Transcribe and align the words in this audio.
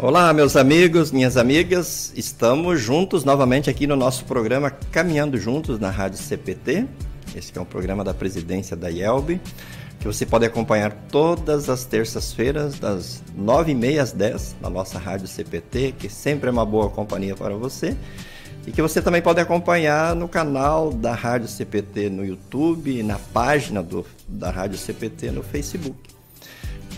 Olá, 0.00 0.32
meus 0.32 0.54
amigos, 0.54 1.10
minhas 1.10 1.36
amigas, 1.36 2.12
estamos 2.14 2.80
juntos 2.80 3.24
novamente 3.24 3.68
aqui 3.68 3.84
no 3.84 3.96
nosso 3.96 4.24
programa 4.26 4.70
Caminhando 4.70 5.36
Juntos 5.36 5.80
na 5.80 5.90
Rádio 5.90 6.18
CPT. 6.18 6.86
Esse 7.34 7.58
é 7.58 7.60
um 7.60 7.64
programa 7.64 8.04
da 8.04 8.14
presidência 8.14 8.76
da 8.76 8.88
IELB, 8.88 9.40
que 9.98 10.06
você 10.06 10.24
pode 10.24 10.46
acompanhar 10.46 10.92
todas 11.10 11.68
as 11.68 11.84
terças-feiras, 11.84 12.78
das 12.78 13.24
9h30 13.36 13.98
às 13.98 14.12
10 14.12 14.56
na 14.60 14.70
nossa 14.70 15.00
Rádio 15.00 15.26
CPT, 15.26 15.96
que 15.98 16.08
sempre 16.08 16.48
é 16.48 16.52
uma 16.52 16.64
boa 16.64 16.88
companhia 16.88 17.34
para 17.34 17.56
você. 17.56 17.96
E 18.68 18.70
que 18.70 18.80
você 18.80 19.02
também 19.02 19.20
pode 19.20 19.40
acompanhar 19.40 20.14
no 20.14 20.28
canal 20.28 20.92
da 20.92 21.12
Rádio 21.12 21.48
CPT 21.48 22.08
no 22.08 22.24
YouTube 22.24 23.00
e 23.00 23.02
na 23.02 23.18
página 23.18 23.82
do, 23.82 24.06
da 24.28 24.48
Rádio 24.48 24.78
CPT 24.78 25.32
no 25.32 25.42
Facebook. 25.42 26.07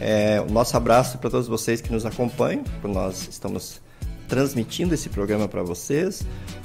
É, 0.01 0.41
o 0.41 0.51
nosso 0.51 0.75
abraço 0.77 1.19
para 1.19 1.29
todos 1.29 1.47
vocês 1.47 1.83
que 1.83 1.93
nos 1.93 2.07
acompanham, 2.07 2.65
nós 2.83 3.29
estamos 3.29 3.83
transmitindo 4.27 4.95
esse 4.95 5.11
programa 5.11 5.47
para 5.47 5.63
vocês, 5.63 6.25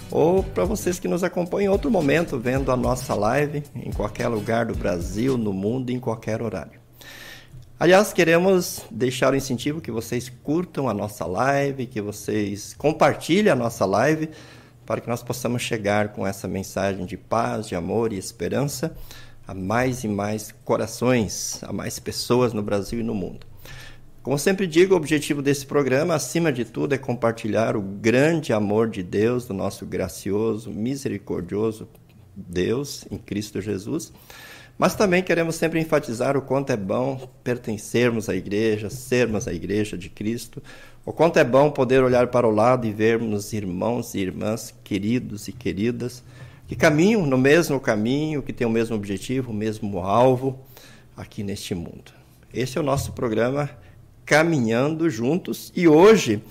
ou 0.10 0.42
para 0.42 0.64
vocês 0.64 1.00
que 1.00 1.08
nos 1.08 1.22
acompanham 1.22 1.66
em 1.66 1.74
outro 1.74 1.92
momento, 1.92 2.40
vendo 2.40 2.72
a 2.72 2.78
nossa 2.78 3.14
live 3.14 3.62
em 3.76 3.92
qualquer 3.92 4.30
lugar 4.30 4.68
do 4.68 4.76
Brasil, 4.76 5.38
no 5.38 5.52
mundo, 5.52 5.90
em 5.90 6.00
qualquer 6.00 6.42
horário. 6.42 6.80
Aliás, 7.78 8.14
queremos 8.14 8.86
deixar 8.90 9.34
o 9.34 9.36
incentivo 9.36 9.82
que 9.82 9.92
vocês 9.92 10.32
curtam 10.42 10.88
a 10.88 10.94
nossa 10.94 11.26
live, 11.26 11.88
que 11.88 12.00
vocês 12.00 12.74
compartilhem 12.78 13.52
a 13.52 13.56
nossa 13.56 13.86
live, 13.86 14.30
para 14.86 15.02
que 15.02 15.10
nós 15.10 15.22
possamos 15.22 15.62
chegar 15.62 16.14
com 16.14 16.26
essa 16.26 16.48
mensagem 16.48 17.06
de 17.06 17.18
paz, 17.18 17.68
de 17.68 17.76
amor 17.76 18.14
e 18.14 18.18
esperança 18.18 18.96
a 19.48 19.54
mais 19.54 20.04
e 20.04 20.08
mais 20.08 20.54
corações, 20.64 21.64
a 21.64 21.72
mais 21.72 22.00
pessoas 22.00 22.54
no 22.54 22.64
Brasil 22.64 23.00
e 23.00 23.04
no 23.04 23.14
mundo. 23.14 23.46
Como 24.24 24.40
sempre 24.40 24.66
digo, 24.66 24.96
o 24.96 24.98
objetivo 24.98 25.40
desse 25.40 25.68
programa, 25.68 26.16
acima 26.16 26.52
de 26.52 26.66
tudo, 26.66 26.96
é 26.96 26.98
compartilhar 26.98 27.78
o 27.78 27.82
grande 27.82 28.52
amor 28.52 28.90
de 28.90 29.04
Deus, 29.04 29.46
do 29.46 29.54
nosso 29.54 29.86
gracioso, 29.86 30.72
misericordioso 30.72 31.88
Deus 32.36 33.06
em 33.12 33.20
Cristo 33.20 33.62
Jesus. 33.62 34.12
Mas 34.80 34.96
também 34.96 35.22
queremos 35.22 35.56
sempre 35.56 35.80
enfatizar 35.80 36.36
o 36.36 36.42
quanto 36.42 36.72
é 36.72 36.76
bom 36.76 37.30
pertencermos 37.44 38.28
à 38.28 38.36
igreja, 38.36 38.90
sermos 38.90 39.48
a 39.48 39.54
igreja 39.54 39.96
de 39.96 40.10
Cristo, 40.10 40.62
o 41.06 41.14
quanto 41.14 41.38
é 41.38 41.44
bom 41.44 41.70
poder 41.70 42.04
olhar 42.04 42.28
para 42.28 42.48
o 42.48 42.52
lado 42.52 42.88
e 42.88 42.92
vermos 42.92 43.54
irmãos 43.54 44.16
e 44.16 44.20
irmãs 44.20 44.74
queridos 44.84 45.48
e 45.48 45.52
queridas 45.52 46.24
que 46.68 46.76
caminham 46.76 47.26
no 47.26 47.38
mesmo 47.38 47.80
caminho, 47.80 48.42
que 48.42 48.54
têm 48.54 48.66
o 48.66 48.70
mesmo 48.70 48.96
objetivo, 48.96 49.52
o 49.52 49.54
mesmo 49.54 50.00
alvo 50.00 50.60
aqui 51.16 51.44
neste 51.44 51.76
mundo. 51.76 52.12
Esse 52.54 52.78
é 52.78 52.82
o 52.82 52.84
nosso 52.84 53.12
programa 53.12 53.70
Caminhando 54.26 55.10
Juntos 55.10 55.72
e 55.76 55.88
hoje 55.88 56.42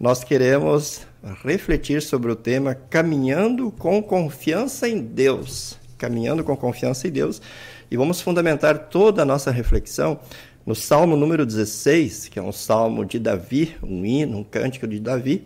nós 0.00 0.24
queremos 0.24 1.06
refletir 1.44 2.00
sobre 2.00 2.30
o 2.30 2.36
tema 2.36 2.74
Caminhando 2.74 3.70
com 3.72 4.02
Confiança 4.02 4.88
em 4.88 5.00
Deus. 5.00 5.76
Caminhando 5.98 6.44
com 6.44 6.56
confiança 6.56 7.08
em 7.08 7.10
Deus. 7.10 7.42
E 7.90 7.96
vamos 7.96 8.20
fundamentar 8.20 8.88
toda 8.88 9.22
a 9.22 9.24
nossa 9.24 9.50
reflexão 9.50 10.20
no 10.64 10.74
Salmo 10.74 11.16
número 11.16 11.44
16, 11.44 12.28
que 12.28 12.38
é 12.38 12.42
um 12.42 12.52
salmo 12.52 13.04
de 13.04 13.18
Davi, 13.18 13.76
um 13.82 14.04
hino, 14.04 14.38
um 14.38 14.44
cântico 14.44 14.86
de 14.86 15.00
Davi 15.00 15.44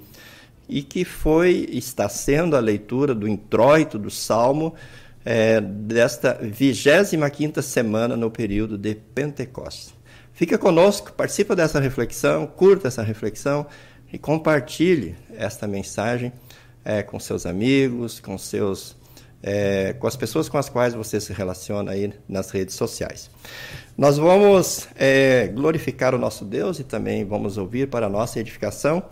e 0.72 0.82
que 0.82 1.04
foi 1.04 1.68
está 1.70 2.08
sendo 2.08 2.56
a 2.56 2.60
leitura 2.60 3.14
do 3.14 3.28
introito 3.28 3.98
do 3.98 4.10
Salmo 4.10 4.74
é, 5.22 5.60
desta 5.60 6.38
25 6.40 7.60
semana 7.60 8.16
no 8.16 8.30
período 8.30 8.78
de 8.78 8.94
Pentecostes. 8.94 9.92
Fica 10.32 10.56
conosco, 10.56 11.12
participa 11.12 11.54
dessa 11.54 11.78
reflexão, 11.78 12.46
curta 12.46 12.88
essa 12.88 13.02
reflexão 13.02 13.66
e 14.10 14.18
compartilhe 14.18 15.14
esta 15.36 15.68
mensagem 15.68 16.32
é, 16.82 17.02
com 17.02 17.20
seus 17.20 17.44
amigos, 17.44 18.18
com 18.18 18.38
seus 18.38 18.96
é, 19.42 19.92
com 19.94 20.06
as 20.06 20.16
pessoas 20.16 20.48
com 20.48 20.56
as 20.56 20.70
quais 20.70 20.94
você 20.94 21.20
se 21.20 21.34
relaciona 21.34 21.92
aí 21.92 22.14
nas 22.26 22.50
redes 22.50 22.76
sociais. 22.76 23.30
Nós 23.98 24.16
vamos 24.16 24.88
é, 24.96 25.48
glorificar 25.48 26.14
o 26.14 26.18
nosso 26.18 26.46
Deus 26.46 26.78
e 26.78 26.84
também 26.84 27.26
vamos 27.26 27.58
ouvir 27.58 27.88
para 27.88 28.06
a 28.06 28.08
nossa 28.08 28.40
edificação 28.40 29.02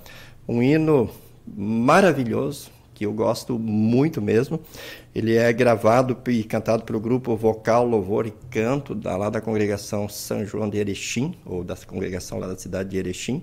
um 0.49 0.63
hino 0.63 1.11
maravilhoso, 1.47 2.71
que 2.95 3.07
eu 3.07 3.13
gosto 3.13 3.59
muito 3.59 4.21
mesmo. 4.21 4.61
Ele 5.15 5.35
é 5.35 5.51
gravado 5.53 6.19
e 6.29 6.45
cantado 6.45 6.85
pelo 6.85 7.01
grupo 7.01 7.35
Vocal, 7.35 7.87
Louvor 7.87 8.27
e 8.27 8.35
Canto, 8.51 8.95
da, 8.95 9.17
lá 9.17 9.31
da 9.31 9.41
congregação 9.41 10.09
São 10.09 10.45
João 10.45 10.69
de 10.69 10.77
Erechim, 10.77 11.35
ou 11.47 11.65
da 11.65 11.75
congregação 11.77 12.39
lá 12.39 12.47
da 12.47 12.59
cidade 12.59 12.91
de 12.91 12.99
Erechim. 12.99 13.43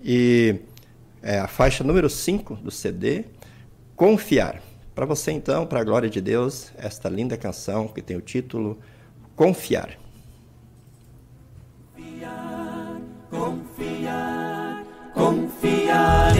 E 0.00 0.60
é 1.22 1.38
a 1.38 1.48
faixa 1.48 1.82
número 1.82 2.08
5 2.08 2.54
do 2.56 2.70
CD, 2.70 3.24
Confiar. 3.96 4.62
Para 4.94 5.06
você, 5.06 5.32
então, 5.32 5.66
para 5.66 5.80
a 5.80 5.84
glória 5.84 6.08
de 6.08 6.20
Deus, 6.20 6.70
esta 6.76 7.08
linda 7.08 7.36
canção 7.36 7.88
que 7.88 8.00
tem 8.00 8.16
o 8.16 8.20
título 8.20 8.78
Confiar. 9.34 9.98
Confiar, 11.96 13.00
confiar, 13.28 14.84
confiar 15.12 15.43
é 15.88 16.36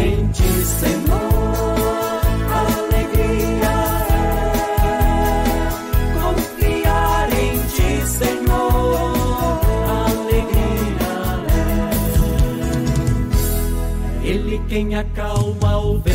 confiar 6.15 7.33
em 7.33 7.59
ti, 7.73 8.07
Senhor. 8.09 9.05
É 14.23 14.29
Ele 14.29 14.59
quem 14.69 14.95
acalma 14.95 15.79
o 15.79 15.99
vento 15.99 16.14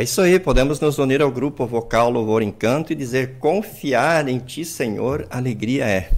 É 0.00 0.02
isso 0.02 0.22
aí, 0.22 0.40
podemos 0.40 0.80
nos 0.80 0.98
unir 0.98 1.20
ao 1.20 1.30
grupo 1.30 1.66
vocal 1.66 2.08
Louvor 2.08 2.40
Encanto 2.40 2.90
e 2.90 2.96
dizer: 2.96 3.36
Confiar 3.38 4.26
em 4.28 4.38
Ti, 4.38 4.64
Senhor, 4.64 5.26
alegria 5.28 5.84
é. 5.84 6.10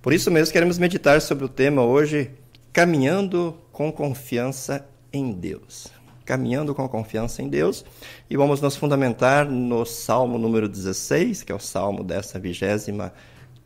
Por 0.00 0.14
isso 0.14 0.30
mesmo, 0.30 0.54
queremos 0.54 0.78
meditar 0.78 1.20
sobre 1.20 1.44
o 1.44 1.48
tema 1.50 1.82
hoje, 1.82 2.30
caminhando 2.72 3.58
com 3.70 3.92
confiança 3.92 4.88
em 5.12 5.32
Deus. 5.32 5.88
Caminhando 6.24 6.74
com 6.74 6.88
confiança 6.88 7.42
em 7.42 7.48
Deus, 7.50 7.84
e 8.30 8.38
vamos 8.38 8.62
nos 8.62 8.74
fundamentar 8.74 9.50
no 9.50 9.84
Salmo 9.84 10.38
número 10.38 10.66
16, 10.66 11.42
que 11.42 11.52
é 11.52 11.54
o 11.54 11.60
salmo 11.60 12.02
dessa 12.02 12.38
vigésima 12.38 13.12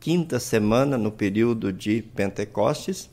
quinta 0.01 0.37
semana 0.37 0.97
no 0.97 1.13
período 1.13 1.71
de 1.71 2.01
Pentecostes. 2.01 3.09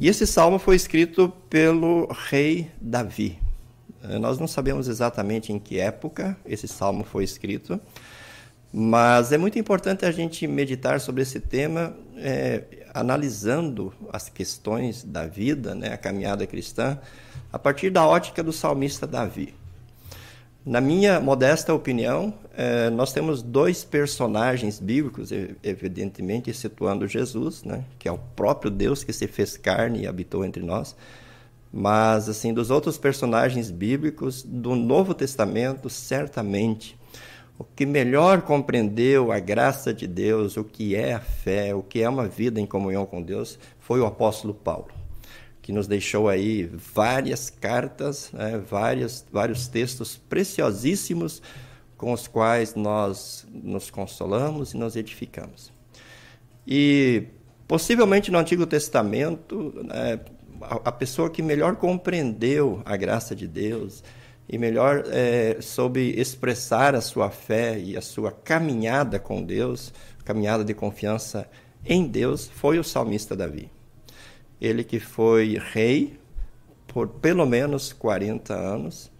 E 0.00 0.08
esse 0.08 0.26
salmo 0.26 0.58
foi 0.58 0.74
escrito 0.74 1.32
pelo 1.48 2.08
rei 2.10 2.68
Davi. 2.80 3.45
Eh, 4.08 4.18
nós 4.18 4.38
não 4.38 4.46
sabemos 4.46 4.88
exatamente 4.88 5.52
em 5.52 5.58
que 5.58 5.78
época 5.78 6.36
esse 6.44 6.68
salmo 6.68 7.04
foi 7.04 7.24
escrito, 7.24 7.80
mas 8.72 9.32
é 9.32 9.38
muito 9.38 9.58
importante 9.58 10.04
a 10.04 10.10
gente 10.10 10.46
meditar 10.46 11.00
sobre 11.00 11.22
esse 11.22 11.40
tema, 11.40 11.96
é, 12.16 12.64
analisando 12.92 13.92
as 14.12 14.28
questões 14.28 15.02
da 15.02 15.26
vida, 15.26 15.74
né, 15.74 15.92
a 15.92 15.96
caminhada 15.96 16.46
cristã, 16.46 16.98
a 17.52 17.58
partir 17.58 17.90
da 17.90 18.06
ótica 18.06 18.42
do 18.42 18.52
salmista 18.52 19.06
Davi. 19.06 19.54
Na 20.64 20.80
minha 20.80 21.20
modesta 21.20 21.72
opinião, 21.72 22.34
é, 22.56 22.90
nós 22.90 23.12
temos 23.12 23.40
dois 23.40 23.84
personagens 23.84 24.80
bíblicos, 24.80 25.30
evidentemente, 25.62 26.52
situando 26.52 27.06
Jesus, 27.06 27.62
né, 27.62 27.84
que 27.98 28.08
é 28.08 28.12
o 28.12 28.18
próprio 28.18 28.70
Deus 28.70 29.04
que 29.04 29.12
se 29.12 29.28
fez 29.28 29.56
carne 29.56 30.02
e 30.02 30.06
habitou 30.08 30.44
entre 30.44 30.62
nós, 30.62 30.96
mas, 31.72 32.28
assim, 32.28 32.54
dos 32.54 32.70
outros 32.70 32.96
personagens 32.96 33.70
bíblicos 33.70 34.42
do 34.42 34.74
Novo 34.74 35.14
Testamento, 35.14 35.90
certamente, 35.90 36.96
o 37.58 37.64
que 37.64 37.86
melhor 37.86 38.42
compreendeu 38.42 39.32
a 39.32 39.38
graça 39.38 39.92
de 39.92 40.06
Deus, 40.06 40.56
o 40.56 40.64
que 40.64 40.94
é 40.94 41.14
a 41.14 41.20
fé, 41.20 41.74
o 41.74 41.82
que 41.82 42.02
é 42.02 42.08
uma 42.08 42.26
vida 42.26 42.60
em 42.60 42.66
comunhão 42.66 43.06
com 43.06 43.22
Deus, 43.22 43.58
foi 43.78 44.00
o 44.00 44.06
apóstolo 44.06 44.52
Paulo, 44.52 44.88
que 45.62 45.72
nos 45.72 45.86
deixou 45.86 46.28
aí 46.28 46.64
várias 46.64 47.48
cartas, 47.48 48.30
né, 48.32 48.58
várias, 48.58 49.24
vários 49.32 49.68
textos 49.68 50.16
preciosíssimos 50.16 51.40
com 51.96 52.12
os 52.12 52.26
quais 52.26 52.74
nós 52.74 53.46
nos 53.50 53.90
consolamos 53.90 54.74
e 54.74 54.76
nos 54.76 54.96
edificamos. 54.96 55.72
E 56.66 57.24
possivelmente 57.66 58.30
no 58.30 58.38
Antigo 58.38 58.66
Testamento, 58.66 59.72
né, 59.84 60.20
a, 60.60 60.92
pessoa 60.92 61.30
que 61.30 61.42
melhor 61.42 61.76
compreendeu 61.76 62.82
a 62.84 62.96
graça 62.96 63.34
de 63.34 63.46
Deus 63.46 64.02
e 64.48 64.58
melhor 64.58 65.04
é, 65.08 65.58
soube 65.60 66.14
expressar 66.18 66.94
a 66.94 67.00
sua 67.00 67.30
fé 67.30 67.78
e 67.78 67.96
a 67.96 68.00
sua 68.00 68.30
caminhada 68.30 69.18
com 69.18 69.42
Deus, 69.42 69.92
caminhada 70.24 70.64
de 70.64 70.74
confiança 70.74 71.48
em 71.84 72.06
Deus, 72.06 72.48
foi 72.48 72.78
o 72.78 72.84
salmista 72.84 73.36
Davi. 73.36 73.70
Ele 74.60 74.84
que 74.84 74.98
foi 74.98 75.58
rei 75.72 76.18
por 76.86 77.08
pelo 77.08 77.44
menos 77.44 77.92
40 77.92 78.54
anos 78.54 79.10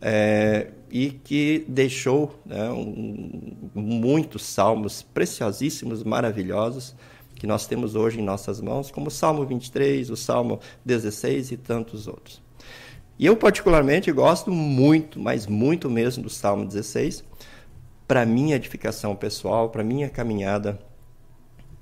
é, 0.00 0.68
e 0.90 1.10
que 1.10 1.64
deixou 1.68 2.38
né, 2.44 2.70
um, 2.70 3.56
muitos 3.74 4.44
salmos 4.44 5.02
preciosíssimos, 5.02 6.02
maravilhosos, 6.02 6.94
que 7.34 7.46
nós 7.46 7.66
temos 7.66 7.94
hoje 7.94 8.20
em 8.20 8.22
nossas 8.22 8.60
mãos, 8.60 8.90
como 8.90 9.08
o 9.08 9.10
Salmo 9.10 9.44
23, 9.44 10.10
o 10.10 10.16
Salmo 10.16 10.60
16 10.84 11.52
e 11.52 11.56
tantos 11.56 12.06
outros. 12.06 12.42
E 13.18 13.26
eu, 13.26 13.36
particularmente, 13.36 14.10
gosto 14.10 14.50
muito, 14.50 15.20
mas 15.20 15.46
muito 15.46 15.88
mesmo, 15.88 16.22
do 16.22 16.30
Salmo 16.30 16.64
16, 16.64 17.24
para 18.08 18.26
minha 18.26 18.56
edificação 18.56 19.14
pessoal, 19.14 19.70
para 19.70 19.84
minha 19.84 20.08
caminhada 20.08 20.78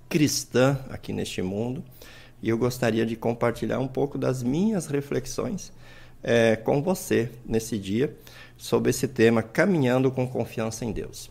cristã 0.08 0.78
aqui 0.90 1.12
neste 1.12 1.40
mundo. 1.40 1.82
E 2.43 2.48
eu 2.48 2.58
gostaria 2.58 3.06
de 3.06 3.16
compartilhar 3.16 3.78
um 3.78 3.88
pouco 3.88 4.19
das 4.19 4.43
minhas 4.43 4.87
reflexões 4.87 5.72
é, 6.22 6.56
com 6.56 6.82
você 6.82 7.31
nesse 7.46 7.78
dia 7.78 8.14
sobre 8.62 8.90
esse 8.90 9.08
tema, 9.08 9.42
caminhando 9.42 10.08
com 10.08 10.24
confiança 10.24 10.84
em 10.84 10.92
Deus. 10.92 11.28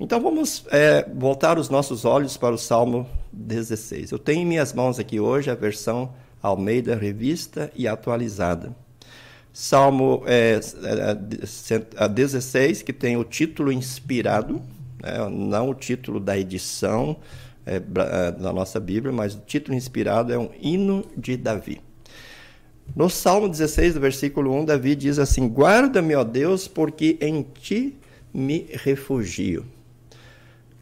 Então 0.00 0.18
vamos 0.22 0.64
é, 0.70 1.06
voltar 1.14 1.58
os 1.58 1.68
nossos 1.68 2.06
olhos 2.06 2.38
para 2.38 2.54
o 2.54 2.58
Salmo 2.58 3.06
16. 3.30 4.10
Eu 4.10 4.18
tenho 4.18 4.40
em 4.40 4.46
minhas 4.46 4.72
mãos 4.72 4.98
aqui 4.98 5.20
hoje 5.20 5.50
a 5.50 5.54
versão 5.54 6.14
Almeida 6.42 6.96
Revista 6.96 7.70
e 7.76 7.86
Atualizada. 7.86 8.74
Salmo 9.52 10.22
é, 10.24 10.58
é, 11.98 12.08
16, 12.08 12.80
que 12.80 12.92
tem 12.94 13.18
o 13.18 13.24
título 13.24 13.70
inspirado, 13.70 14.62
né, 15.02 15.28
não 15.30 15.68
o 15.68 15.74
título 15.74 16.18
da 16.18 16.38
edição 16.38 17.18
é, 17.66 17.76
é, 17.76 18.32
da 18.32 18.50
nossa 18.50 18.80
Bíblia, 18.80 19.12
mas 19.12 19.34
o 19.34 19.40
título 19.40 19.76
inspirado 19.76 20.32
é 20.32 20.38
um 20.38 20.48
hino 20.58 21.04
de 21.14 21.36
Davi. 21.36 21.82
No 22.94 23.08
Salmo 23.08 23.48
16, 23.48 23.96
versículo 23.96 24.52
1, 24.54 24.66
Davi 24.66 24.94
diz 24.94 25.18
assim: 25.18 25.48
Guarda-me, 25.48 26.14
ó 26.14 26.22
Deus, 26.22 26.68
porque 26.68 27.16
em 27.22 27.42
ti 27.42 27.96
me 28.34 28.66
refugio. 28.70 29.64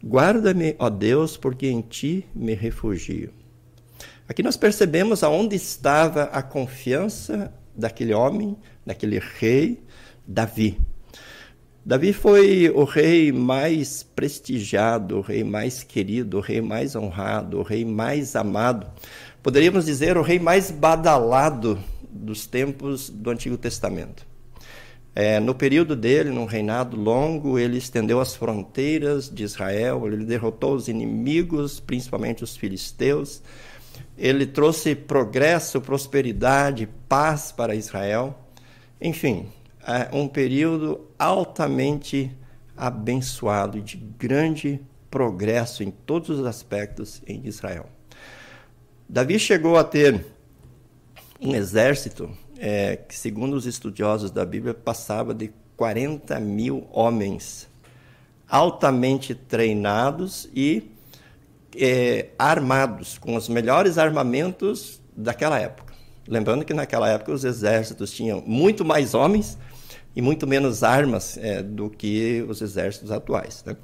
Guarda-me, 0.03 0.75
ó 0.77 0.89
Deus, 0.89 1.37
porque 1.37 1.67
em 1.67 1.79
ti 1.79 2.25
me 2.35 2.53
refugio. 2.53 3.31
Aqui 4.27 4.43
nós 4.43 4.57
percebemos 4.57 5.23
aonde 5.23 5.55
estava 5.55 6.23
a 6.23 6.41
confiança 6.41 7.53
daquele 7.73 8.13
homem, 8.13 8.57
daquele 8.85 9.19
rei, 9.19 9.81
Davi. 10.27 10.77
Davi 11.85 12.11
foi 12.11 12.69
o 12.69 12.83
rei 12.83 13.31
mais 13.31 14.03
prestigiado, 14.03 15.17
o 15.17 15.21
rei 15.21 15.45
mais 15.45 15.81
querido, 15.81 16.37
o 16.37 16.41
rei 16.41 16.61
mais 16.61 16.93
honrado, 16.93 17.59
o 17.59 17.63
rei 17.63 17.85
mais 17.85 18.35
amado. 18.35 18.85
Poderíamos 19.41 19.85
dizer 19.85 20.17
o 20.17 20.21
rei 20.21 20.39
mais 20.39 20.69
badalado 20.71 21.79
dos 22.11 22.45
tempos 22.45 23.09
do 23.09 23.29
Antigo 23.29 23.57
Testamento. 23.57 24.25
É, 25.13 25.39
no 25.39 25.53
período 25.53 25.95
dele, 25.95 26.29
num 26.29 26.45
reinado 26.45 26.95
longo, 26.95 27.59
ele 27.59 27.77
estendeu 27.77 28.21
as 28.21 28.33
fronteiras 28.33 29.29
de 29.29 29.43
Israel, 29.43 30.07
ele 30.07 30.23
derrotou 30.23 30.73
os 30.73 30.87
inimigos, 30.87 31.79
principalmente 31.79 32.43
os 32.43 32.55
filisteus. 32.55 33.41
Ele 34.17 34.45
trouxe 34.45 34.95
progresso, 34.95 35.81
prosperidade, 35.81 36.87
paz 37.09 37.51
para 37.51 37.75
Israel. 37.75 38.37
Enfim, 39.01 39.47
é 39.85 40.15
um 40.15 40.27
período 40.27 41.01
altamente 41.19 42.31
abençoado 42.77 43.81
de 43.81 43.97
grande 43.97 44.79
progresso 45.09 45.83
em 45.83 45.91
todos 45.91 46.29
os 46.29 46.45
aspectos 46.45 47.21
em 47.27 47.45
Israel. 47.45 47.87
Davi 49.09 49.37
chegou 49.37 49.77
a 49.77 49.83
ter 49.83 50.25
um 51.41 51.55
exército 51.55 52.29
é, 52.57 52.95
que, 52.95 53.15
segundo 53.15 53.55
os 53.55 53.65
estudiosos 53.65 54.29
da 54.29 54.45
Bíblia, 54.45 54.73
passava 54.73 55.33
de 55.33 55.51
40 55.75 56.39
mil 56.39 56.87
homens 56.91 57.67
altamente 58.47 59.33
treinados 59.33 60.47
e 60.53 60.91
é, 61.75 62.27
armados, 62.37 63.17
com 63.17 63.35
os 63.35 63.49
melhores 63.49 63.97
armamentos 63.97 65.01
daquela 65.15 65.59
época. 65.59 65.93
Lembrando 66.27 66.63
que 66.63 66.73
naquela 66.73 67.09
época 67.09 67.31
os 67.31 67.43
exércitos 67.43 68.11
tinham 68.11 68.43
muito 68.45 68.85
mais 68.85 69.13
homens 69.13 69.57
e 70.15 70.21
muito 70.21 70.45
menos 70.45 70.83
armas 70.83 71.37
é, 71.37 71.63
do 71.63 71.89
que 71.89 72.45
os 72.47 72.61
exércitos 72.61 73.11
atuais. 73.11 73.63
Né? 73.65 73.75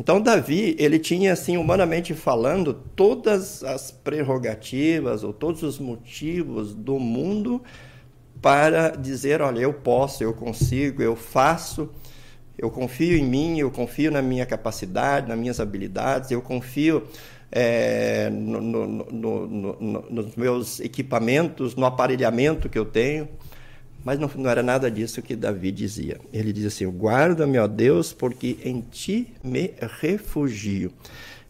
Então 0.00 0.18
Davi 0.18 0.74
ele 0.78 0.98
tinha 0.98 1.34
assim 1.34 1.58
humanamente 1.58 2.14
falando 2.14 2.72
todas 2.72 3.62
as 3.62 3.90
prerrogativas 3.90 5.22
ou 5.22 5.30
todos 5.30 5.62
os 5.62 5.78
motivos 5.78 6.74
do 6.74 6.98
mundo 6.98 7.62
para 8.40 8.96
dizer: 8.96 9.42
olha, 9.42 9.60
eu 9.60 9.74
posso, 9.74 10.24
eu 10.24 10.32
consigo, 10.32 11.02
eu 11.02 11.14
faço, 11.14 11.90
eu 12.56 12.70
confio 12.70 13.14
em 13.14 13.22
mim, 13.22 13.58
eu 13.58 13.70
confio 13.70 14.10
na 14.10 14.22
minha 14.22 14.46
capacidade, 14.46 15.28
nas 15.28 15.38
minhas 15.38 15.60
habilidades, 15.60 16.30
eu 16.30 16.40
confio 16.40 17.06
é, 17.52 18.30
no, 18.30 18.58
no, 18.58 18.86
no, 19.04 20.02
nos 20.08 20.34
meus 20.34 20.80
equipamentos, 20.80 21.76
no 21.76 21.84
aparelhamento 21.84 22.70
que 22.70 22.78
eu 22.78 22.86
tenho. 22.86 23.28
Mas 24.04 24.18
não, 24.18 24.30
não, 24.34 24.50
era 24.50 24.62
nada 24.62 24.90
disso 24.90 25.20
que 25.20 25.36
Davi 25.36 25.70
dizia. 25.70 26.20
Ele 26.32 26.52
diz 26.52 26.66
assim: 26.66 26.86
Guarda-me, 26.86 27.58
ó 27.58 27.66
Deus, 27.66 28.12
porque 28.12 28.58
em 28.64 28.80
ti 28.80 29.32
me 29.42 29.74
refugio. 30.00 30.92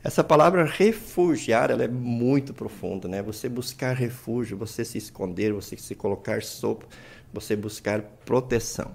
Essa 0.02 0.25
palavra 0.25 0.64
refugiar, 0.64 1.71
ela 1.71 1.85
é 1.85 1.88
muito 1.88 2.54
profunda, 2.54 3.07
né? 3.07 3.23
Você 3.23 3.49
buscar 3.49 3.95
refúgio, 3.95 4.57
você 4.57 4.85
se 4.85 4.97
esconder, 4.97 5.52
você 5.52 5.76
se 5.76 5.95
colocar 5.95 6.42
sob, 6.42 6.85
você 7.33 7.54
buscar 7.54 8.00
proteção. 8.25 8.95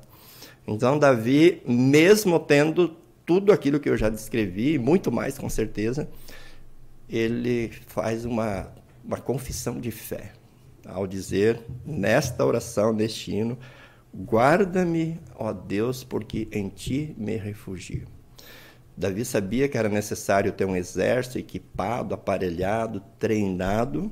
Então, 0.67 0.97
Davi, 0.97 1.61
mesmo 1.65 2.39
tendo 2.39 2.97
tudo 3.23 3.51
aquilo 3.51 3.79
que 3.79 3.87
eu 3.87 3.95
já 3.95 4.09
descrevi, 4.09 4.79
muito 4.79 5.11
mais 5.11 5.37
com 5.37 5.47
certeza, 5.47 6.09
ele 7.07 7.71
faz 7.85 8.25
uma, 8.25 8.71
uma 9.03 9.17
confissão 9.17 9.79
de 9.79 9.91
fé 9.91 10.31
ao 10.85 11.07
dizer 11.07 11.61
nesta 11.85 12.45
oração, 12.45 12.93
neste 12.93 13.31
hino, 13.31 13.57
guarda-me, 14.15 15.19
ó 15.35 15.51
Deus, 15.51 16.03
porque 16.03 16.47
em 16.51 16.69
ti 16.69 17.13
me 17.17 17.35
refugio. 17.35 18.07
Davi 18.97 19.25
sabia 19.25 19.67
que 19.67 19.77
era 19.77 19.89
necessário 19.89 20.53
ter 20.53 20.65
um 20.65 20.75
exército 20.75 21.37
equipado, 21.37 22.13
aparelhado, 22.13 23.01
treinado, 23.19 24.11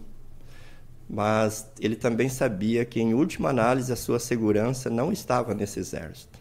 mas 1.10 1.72
ele 1.80 1.96
também 1.96 2.28
sabia 2.28 2.84
que, 2.84 3.00
em 3.00 3.14
última 3.14 3.50
análise, 3.50 3.94
a 3.94 3.96
sua 3.96 4.20
segurança 4.20 4.90
não 4.90 5.12
estava 5.12 5.54
nesse 5.54 5.80
exército. 5.80 6.40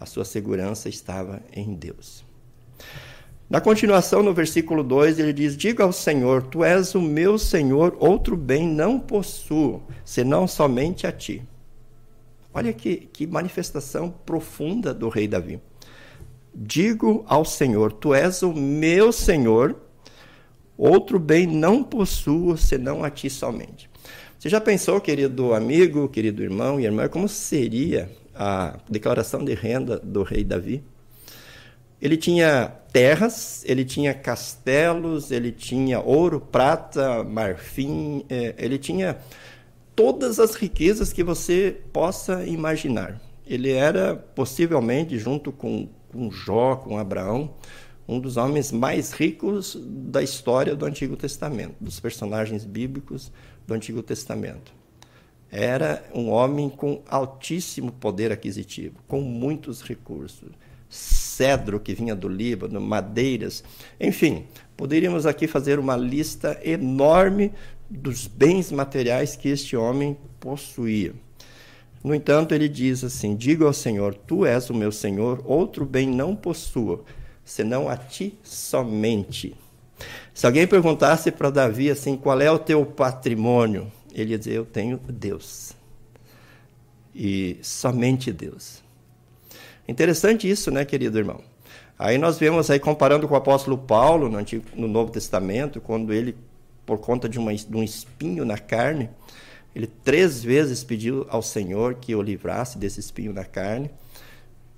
A 0.00 0.06
sua 0.06 0.24
segurança 0.24 0.88
estava 0.88 1.42
em 1.52 1.74
Deus. 1.74 2.24
Na 3.48 3.62
continuação, 3.62 4.22
no 4.22 4.34
versículo 4.34 4.82
2, 4.82 5.18
ele 5.18 5.32
diz: 5.32 5.56
Diga 5.56 5.82
ao 5.82 5.92
Senhor, 5.92 6.42
tu 6.42 6.62
és 6.62 6.94
o 6.94 7.00
meu 7.00 7.38
Senhor, 7.38 7.96
outro 7.98 8.36
bem 8.36 8.68
não 8.68 9.00
possuo, 9.00 9.82
senão 10.04 10.46
somente 10.46 11.06
a 11.06 11.12
ti. 11.12 11.42
Olha 12.52 12.74
que, 12.74 13.08
que 13.10 13.26
manifestação 13.26 14.10
profunda 14.26 14.92
do 14.92 15.08
rei 15.08 15.26
Davi. 15.26 15.60
Digo 16.54 17.24
ao 17.26 17.42
Senhor, 17.42 17.92
tu 17.92 18.12
és 18.12 18.42
o 18.42 18.52
meu 18.52 19.12
Senhor, 19.12 19.76
outro 20.76 21.18
bem 21.18 21.46
não 21.46 21.82
possuo, 21.82 22.54
senão 22.58 23.02
a 23.02 23.08
ti 23.08 23.30
somente. 23.30 23.88
Você 24.38 24.50
já 24.50 24.60
pensou, 24.60 25.00
querido 25.00 25.54
amigo, 25.54 26.08
querido 26.08 26.42
irmão 26.42 26.78
e 26.78 26.84
irmã, 26.84 27.08
como 27.08 27.26
seria 27.28 28.10
a 28.34 28.78
declaração 28.90 29.42
de 29.42 29.54
renda 29.54 29.98
do 29.98 30.22
rei 30.22 30.44
Davi? 30.44 30.84
Ele 32.00 32.16
tinha 32.16 32.72
terras, 32.92 33.64
ele 33.66 33.84
tinha 33.84 34.14
castelos, 34.14 35.30
ele 35.30 35.52
tinha 35.52 36.00
ouro, 36.00 36.40
prata, 36.40 37.24
marfim, 37.24 38.24
é, 38.28 38.54
ele 38.56 38.78
tinha 38.78 39.18
todas 39.94 40.38
as 40.38 40.54
riquezas 40.54 41.12
que 41.12 41.24
você 41.24 41.80
possa 41.92 42.44
imaginar. 42.44 43.20
Ele 43.46 43.72
era 43.72 44.14
possivelmente, 44.14 45.18
junto 45.18 45.50
com, 45.50 45.88
com 46.12 46.30
Jó, 46.30 46.76
com 46.76 46.98
Abraão, 46.98 47.54
um 48.06 48.20
dos 48.20 48.36
homens 48.36 48.70
mais 48.70 49.12
ricos 49.12 49.76
da 49.84 50.22
história 50.22 50.74
do 50.74 50.86
Antigo 50.86 51.16
Testamento, 51.16 51.74
dos 51.80 51.98
personagens 51.98 52.64
bíblicos 52.64 53.32
do 53.66 53.74
Antigo 53.74 54.02
Testamento. 54.02 54.72
Era 55.50 56.04
um 56.14 56.30
homem 56.30 56.68
com 56.68 57.02
altíssimo 57.08 57.90
poder 57.90 58.30
aquisitivo, 58.30 58.96
com 59.06 59.20
muitos 59.20 59.82
recursos 59.82 60.50
cedro 60.88 61.78
que 61.78 61.94
vinha 61.94 62.14
do 62.14 62.28
Líbano, 62.28 62.80
madeiras, 62.80 63.62
enfim, 64.00 64.46
poderíamos 64.76 65.26
aqui 65.26 65.46
fazer 65.46 65.78
uma 65.78 65.96
lista 65.96 66.58
enorme 66.64 67.52
dos 67.88 68.26
bens 68.26 68.70
materiais 68.70 69.36
que 69.36 69.48
este 69.48 69.76
homem 69.76 70.16
possuía. 70.40 71.14
No 72.02 72.14
entanto, 72.14 72.54
ele 72.54 72.68
diz 72.68 73.02
assim: 73.02 73.34
Digo 73.34 73.66
ao 73.66 73.72
Senhor, 73.72 74.14
tu 74.14 74.46
és 74.46 74.70
o 74.70 74.74
meu 74.74 74.92
Senhor, 74.92 75.42
outro 75.44 75.84
bem 75.84 76.08
não 76.08 76.34
possuo, 76.34 77.04
senão 77.44 77.88
a 77.88 77.96
ti 77.96 78.38
somente. 78.42 79.54
Se 80.32 80.46
alguém 80.46 80.66
perguntasse 80.66 81.32
para 81.32 81.50
Davi 81.50 81.90
assim, 81.90 82.16
qual 82.16 82.40
é 82.40 82.50
o 82.50 82.58
teu 82.58 82.86
patrimônio? 82.86 83.90
Ele 84.12 84.32
ia 84.32 84.38
dizer: 84.38 84.54
Eu 84.54 84.64
tenho 84.64 84.98
Deus. 84.98 85.72
E 87.14 87.58
somente 87.62 88.32
Deus. 88.32 88.82
Interessante 89.88 90.48
isso, 90.48 90.70
né, 90.70 90.84
querido 90.84 91.18
irmão? 91.18 91.40
Aí 91.98 92.18
nós 92.18 92.38
vemos 92.38 92.70
aí 92.70 92.78
comparando 92.78 93.26
com 93.26 93.34
o 93.34 93.36
apóstolo 93.36 93.76
Paulo 93.76 94.28
no, 94.28 94.36
Antigo, 94.36 94.64
no 94.74 94.86
Novo 94.86 95.10
Testamento, 95.10 95.80
quando 95.80 96.12
ele, 96.12 96.36
por 96.86 96.98
conta 96.98 97.28
de, 97.28 97.38
uma, 97.38 97.52
de 97.54 97.74
um 97.76 97.82
espinho 97.82 98.44
na 98.44 98.58
carne, 98.58 99.10
ele 99.74 99.86
três 99.86 100.42
vezes 100.42 100.84
pediu 100.84 101.26
ao 101.28 101.42
Senhor 101.42 101.94
que 101.94 102.14
o 102.14 102.22
livrasse 102.22 102.78
desse 102.78 103.00
espinho 103.00 103.32
na 103.32 103.44
carne, 103.44 103.90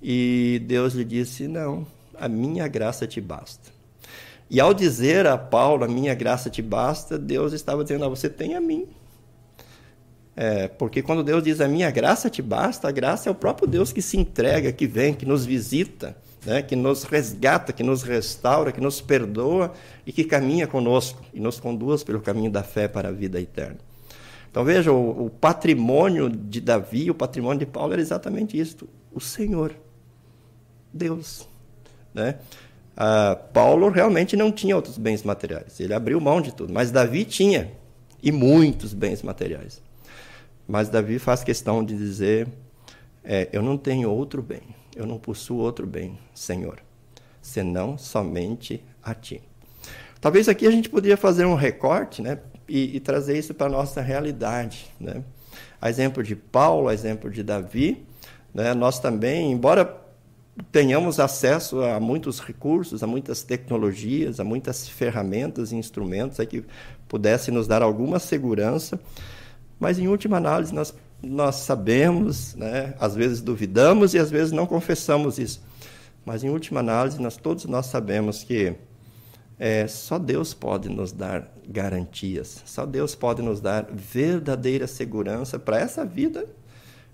e 0.01 0.61
Deus 0.65 0.93
lhe 0.93 1.05
disse: 1.05 1.47
Não, 1.47 1.85
a 2.17 2.27
minha 2.27 2.67
graça 2.67 3.05
te 3.05 3.21
basta. 3.21 3.69
E 4.49 4.59
ao 4.59 4.73
dizer 4.73 5.27
a 5.27 5.37
Paulo, 5.37 5.83
a 5.83 5.87
minha 5.87 6.13
graça 6.15 6.49
te 6.49 6.61
basta, 6.61 7.19
Deus 7.19 7.53
estava 7.53 7.83
dizendo: 7.83 8.05
ah, 8.05 8.09
Você 8.09 8.29
tem 8.29 8.55
a 8.55 8.61
mim. 8.61 8.87
É, 10.35 10.67
porque 10.67 11.01
quando 11.01 11.23
Deus 11.23 11.43
diz 11.43 11.59
a 11.59 11.67
minha 11.67 11.91
graça 11.91 12.29
te 12.29 12.41
basta, 12.41 12.87
a 12.87 12.91
graça 12.91 13.29
é 13.29 13.31
o 13.31 13.35
próprio 13.35 13.67
Deus 13.67 13.91
que 13.91 14.01
se 14.01 14.17
entrega, 14.17 14.71
que 14.71 14.87
vem, 14.87 15.13
que 15.13 15.25
nos 15.25 15.45
visita, 15.45 16.15
né, 16.45 16.61
que 16.61 16.75
nos 16.75 17.03
resgata, 17.03 17.73
que 17.73 17.83
nos 17.83 18.01
restaura, 18.03 18.71
que 18.71 18.81
nos 18.81 19.01
perdoa 19.01 19.73
e 20.05 20.11
que 20.11 20.23
caminha 20.23 20.67
conosco 20.67 21.21
e 21.33 21.39
nos 21.39 21.59
conduz 21.59 22.03
pelo 22.03 22.21
caminho 22.21 22.49
da 22.49 22.63
fé 22.63 22.87
para 22.87 23.09
a 23.09 23.11
vida 23.11 23.39
eterna. 23.39 23.77
Então 24.49 24.63
veja, 24.65 24.91
o, 24.91 25.25
o 25.25 25.29
patrimônio 25.29 26.29
de 26.29 26.59
Davi, 26.59 27.11
o 27.11 27.15
patrimônio 27.15 27.59
de 27.59 27.65
Paulo 27.65 27.93
era 27.93 28.01
exatamente 28.01 28.59
isso: 28.59 28.87
o 29.13 29.19
Senhor, 29.19 29.75
Deus. 30.93 31.47
Né? 32.13 32.35
Ah, 32.95 33.37
Paulo 33.53 33.89
realmente 33.89 34.35
não 34.35 34.51
tinha 34.51 34.75
outros 34.75 34.97
bens 34.97 35.23
materiais, 35.23 35.79
ele 35.79 35.93
abriu 35.93 36.19
mão 36.19 36.41
de 36.41 36.53
tudo, 36.53 36.73
mas 36.73 36.91
Davi 36.91 37.23
tinha, 37.23 37.71
e 38.21 38.31
muitos 38.31 38.93
bens 38.93 39.23
materiais. 39.23 39.81
Mas 40.67 40.89
Davi 40.89 41.19
faz 41.19 41.43
questão 41.43 41.83
de 41.83 41.97
dizer: 41.97 42.47
é, 43.23 43.49
Eu 43.51 43.61
não 43.61 43.77
tenho 43.77 44.09
outro 44.09 44.41
bem, 44.41 44.61
eu 44.95 45.05
não 45.05 45.17
possuo 45.17 45.57
outro 45.57 45.85
bem, 45.85 46.17
Senhor, 46.33 46.79
senão 47.41 47.97
somente 47.97 48.83
a 49.03 49.13
Ti. 49.13 49.41
Talvez 50.21 50.47
aqui 50.47 50.67
a 50.67 50.71
gente 50.71 50.87
poderia 50.87 51.17
fazer 51.17 51.45
um 51.45 51.55
recorte 51.55 52.21
né, 52.21 52.39
e, 52.69 52.95
e 52.95 52.99
trazer 52.99 53.37
isso 53.37 53.55
para 53.55 53.65
a 53.65 53.69
nossa 53.69 54.01
realidade. 54.01 54.85
Né? 54.99 55.23
A 55.81 55.89
exemplo 55.89 56.21
de 56.21 56.35
Paulo, 56.35 56.87
a 56.87 56.93
exemplo 56.93 57.29
de 57.31 57.41
Davi, 57.41 58.05
né, 58.53 58.75
nós 58.75 58.99
também, 58.99 59.51
embora 59.51 59.99
tenhamos 60.71 61.19
acesso 61.19 61.81
a 61.81 61.99
muitos 61.99 62.39
recursos, 62.39 63.01
a 63.01 63.07
muitas 63.07 63.41
tecnologias, 63.41 64.39
a 64.39 64.43
muitas 64.43 64.87
ferramentas 64.87 65.71
e 65.71 65.75
instrumentos 65.75 66.37
que 66.45 66.63
pudessem 67.07 67.53
nos 67.53 67.67
dar 67.67 67.81
alguma 67.81 68.19
segurança, 68.19 68.99
mas 69.81 69.97
em 69.97 70.07
última 70.07 70.37
análise 70.37 70.73
nós, 70.73 70.93
nós 71.23 71.55
sabemos, 71.55 72.53
né? 72.53 72.93
às 72.99 73.15
vezes 73.15 73.41
duvidamos 73.41 74.13
e 74.13 74.19
às 74.19 74.29
vezes 74.29 74.51
não 74.51 74.67
confessamos 74.67 75.39
isso. 75.39 75.59
Mas 76.23 76.43
em 76.43 76.49
última 76.49 76.81
análise 76.81 77.19
nós 77.19 77.35
todos 77.35 77.65
nós 77.65 77.87
sabemos 77.87 78.43
que 78.43 78.75
é, 79.57 79.87
só 79.87 80.19
Deus 80.19 80.53
pode 80.53 80.87
nos 80.87 81.11
dar 81.11 81.51
garantias, 81.67 82.61
só 82.63 82.85
Deus 82.85 83.15
pode 83.15 83.41
nos 83.41 83.59
dar 83.59 83.87
verdadeira 83.91 84.85
segurança 84.85 85.57
para 85.57 85.79
essa 85.79 86.05
vida 86.05 86.45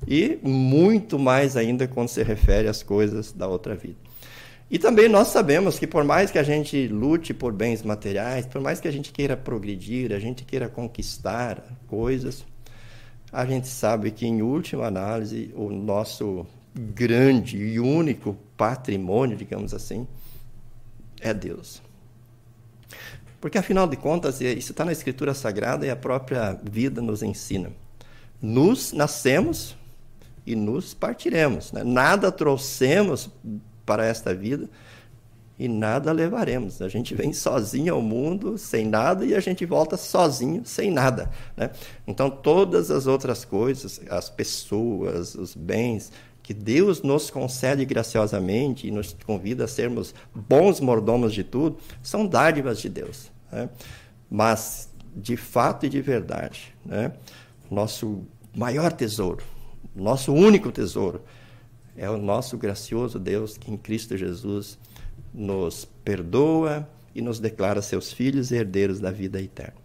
e 0.06 0.38
muito 0.44 1.18
mais 1.18 1.56
ainda 1.56 1.88
quando 1.88 2.10
se 2.10 2.22
refere 2.22 2.68
às 2.68 2.84
coisas 2.84 3.32
da 3.32 3.48
outra 3.48 3.76
vida. 3.76 3.96
E 4.70 4.78
também 4.78 5.08
nós 5.08 5.30
sabemos 5.30 5.80
que 5.80 5.88
por 5.88 6.04
mais 6.04 6.32
que 6.32 6.38
a 6.38 6.44
gente 6.44 6.90
lute 6.90 7.34
por 7.34 7.54
bens 7.54 7.82
materiais, 7.82 8.46
por 8.46 8.60
mais 8.60 8.82
que 8.82 8.90
a 8.90 8.92
gente 8.92 9.14
queira 9.14 9.38
progredir, 9.38 10.12
a 10.12 10.20
gente 10.20 10.44
queira 10.44 10.68
conquistar 10.68 11.64
coisas, 11.88 12.46
a 13.38 13.46
gente 13.46 13.68
sabe 13.68 14.10
que, 14.10 14.26
em 14.26 14.42
última 14.42 14.88
análise, 14.88 15.54
o 15.56 15.70
nosso 15.70 16.44
grande 16.74 17.56
e 17.56 17.80
único 17.80 18.36
patrimônio, 18.58 19.38
digamos 19.38 19.76
assim, 19.76 20.08
é 21.22 21.36
Deus. 21.36 21.80
Porque, 23.40 23.60
afinal 23.60 23.86
de 23.86 23.96
contas, 23.96 24.42
isso 24.42 24.72
está 24.72 24.84
na 24.84 24.92
Escritura 24.92 25.36
Sagrada 25.36 25.86
e 25.86 25.92
a 25.92 25.96
própria 25.96 26.60
vida 26.64 27.00
nos 27.00 27.22
ensina. 27.22 27.72
Nos 28.42 28.92
nascemos 28.92 29.78
e 30.44 30.56
nos 30.56 30.96
partiremos. 30.96 31.72
Né? 31.72 31.84
Nada 31.84 32.32
trouxemos 32.32 33.30
para 33.86 34.04
esta 34.04 34.34
vida 34.34 34.68
e 35.60 35.68
nada 35.68 36.12
levaremos. 36.12 36.82
A 36.82 36.88
gente 36.88 37.16
vem 37.16 37.34
sozinho 37.34 37.94
ao 37.94 38.02
mundo, 38.02 38.58
sem 38.58 38.86
nada, 38.86 39.26
e 39.26 39.34
a 39.34 39.40
gente 39.40 39.66
volta 39.66 39.98
sozinho, 39.98 40.62
sem 40.64 40.92
nada. 40.92 41.32
Né? 41.56 41.72
Então, 42.06 42.30
todas 42.30 42.92
as 42.92 43.08
outras 43.08 43.44
coisas, 43.44 44.00
as 44.10 44.30
pessoas, 44.30 45.34
os 45.34 45.56
bens, 45.56 46.12
que 46.44 46.54
Deus 46.54 47.02
nos 47.02 47.30
concede 47.30 47.84
graciosamente 47.86 48.88
e 48.88 48.92
nos 48.92 49.16
convida 49.26 49.66
a 49.66 49.68
sermos 49.68 50.14
bons 50.34 50.80
mordomos 50.80 51.34
de 51.34 51.44
tudo, 51.44 51.78
são 52.02 52.26
dádivas 52.26 52.80
de 52.80 52.88
Deus. 52.88 53.32
Né? 53.52 53.70
Mas, 54.30 54.90
de 55.16 55.36
fato 55.36 55.86
e 55.86 55.90
de 55.90 56.02
verdade, 56.02 56.74
né? 56.86 57.12
nosso 57.70 58.24
maior 58.56 58.94
tesouro, 58.94 59.44
nosso 59.96 60.32
único 60.34 60.72
tesouro, 60.72 61.22
é 61.98 62.08
o 62.10 62.18
nosso 62.18 62.58
gracioso 62.58 63.18
Deus 63.18 63.58
que 63.58 63.72
em 63.72 63.76
Cristo 63.76 64.16
Jesus 64.16 64.78
nos 65.38 65.86
perdoa 66.04 66.90
e 67.14 67.22
nos 67.22 67.40
declara 67.40 67.82
seus 67.82 68.12
filhos 68.12 68.52
e 68.52 68.56
herdeiros 68.56 69.00
da 69.00 69.12
vida 69.12 69.40
eterna. 69.40 69.76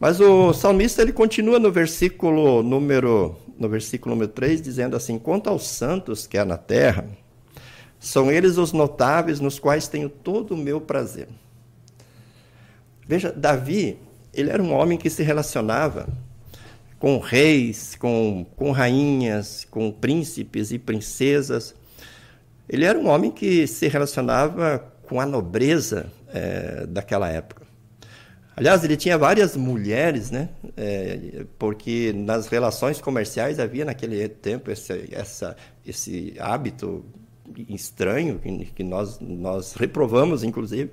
Mas 0.00 0.18
o 0.18 0.52
salmista 0.52 1.02
ele 1.02 1.12
continua 1.12 1.58
no 1.58 1.70
versículo 1.70 2.62
número 2.62 3.36
no 3.58 3.68
versículo 3.68 4.14
número 4.14 4.32
3 4.32 4.60
dizendo 4.62 4.96
assim: 4.96 5.18
"Quanto 5.18 5.48
aos 5.48 5.66
santos 5.66 6.26
que 6.26 6.38
há 6.38 6.44
na 6.44 6.56
terra, 6.56 7.06
são 8.00 8.32
eles 8.32 8.56
os 8.56 8.72
notáveis 8.72 9.38
nos 9.38 9.58
quais 9.58 9.86
tenho 9.86 10.08
todo 10.08 10.54
o 10.54 10.56
meu 10.56 10.80
prazer." 10.80 11.28
Veja, 13.06 13.30
Davi, 13.30 13.98
ele 14.32 14.50
era 14.50 14.62
um 14.62 14.72
homem 14.72 14.96
que 14.96 15.10
se 15.10 15.22
relacionava 15.22 16.08
com 16.98 17.18
reis, 17.18 17.96
com, 17.96 18.46
com 18.56 18.70
rainhas, 18.70 19.66
com 19.70 19.90
príncipes 19.90 20.72
e 20.72 20.78
princesas. 20.78 21.74
Ele 22.72 22.86
era 22.86 22.98
um 22.98 23.06
homem 23.06 23.30
que 23.30 23.66
se 23.66 23.86
relacionava 23.86 24.78
com 25.02 25.20
a 25.20 25.26
nobreza 25.26 26.10
é, 26.32 26.86
daquela 26.86 27.28
época. 27.28 27.66
Aliás, 28.56 28.82
ele 28.82 28.96
tinha 28.96 29.18
várias 29.18 29.54
mulheres, 29.54 30.30
né? 30.30 30.48
É, 30.74 31.44
porque 31.58 32.14
nas 32.14 32.46
relações 32.46 32.98
comerciais 32.98 33.60
havia 33.60 33.84
naquele 33.84 34.26
tempo 34.26 34.70
esse, 34.70 35.06
essa, 35.12 35.54
esse 35.86 36.34
hábito 36.38 37.04
estranho 37.68 38.40
que, 38.74 38.82
nós, 38.82 39.20
nós 39.20 39.74
reprovamos, 39.74 40.42
inclusive, 40.42 40.90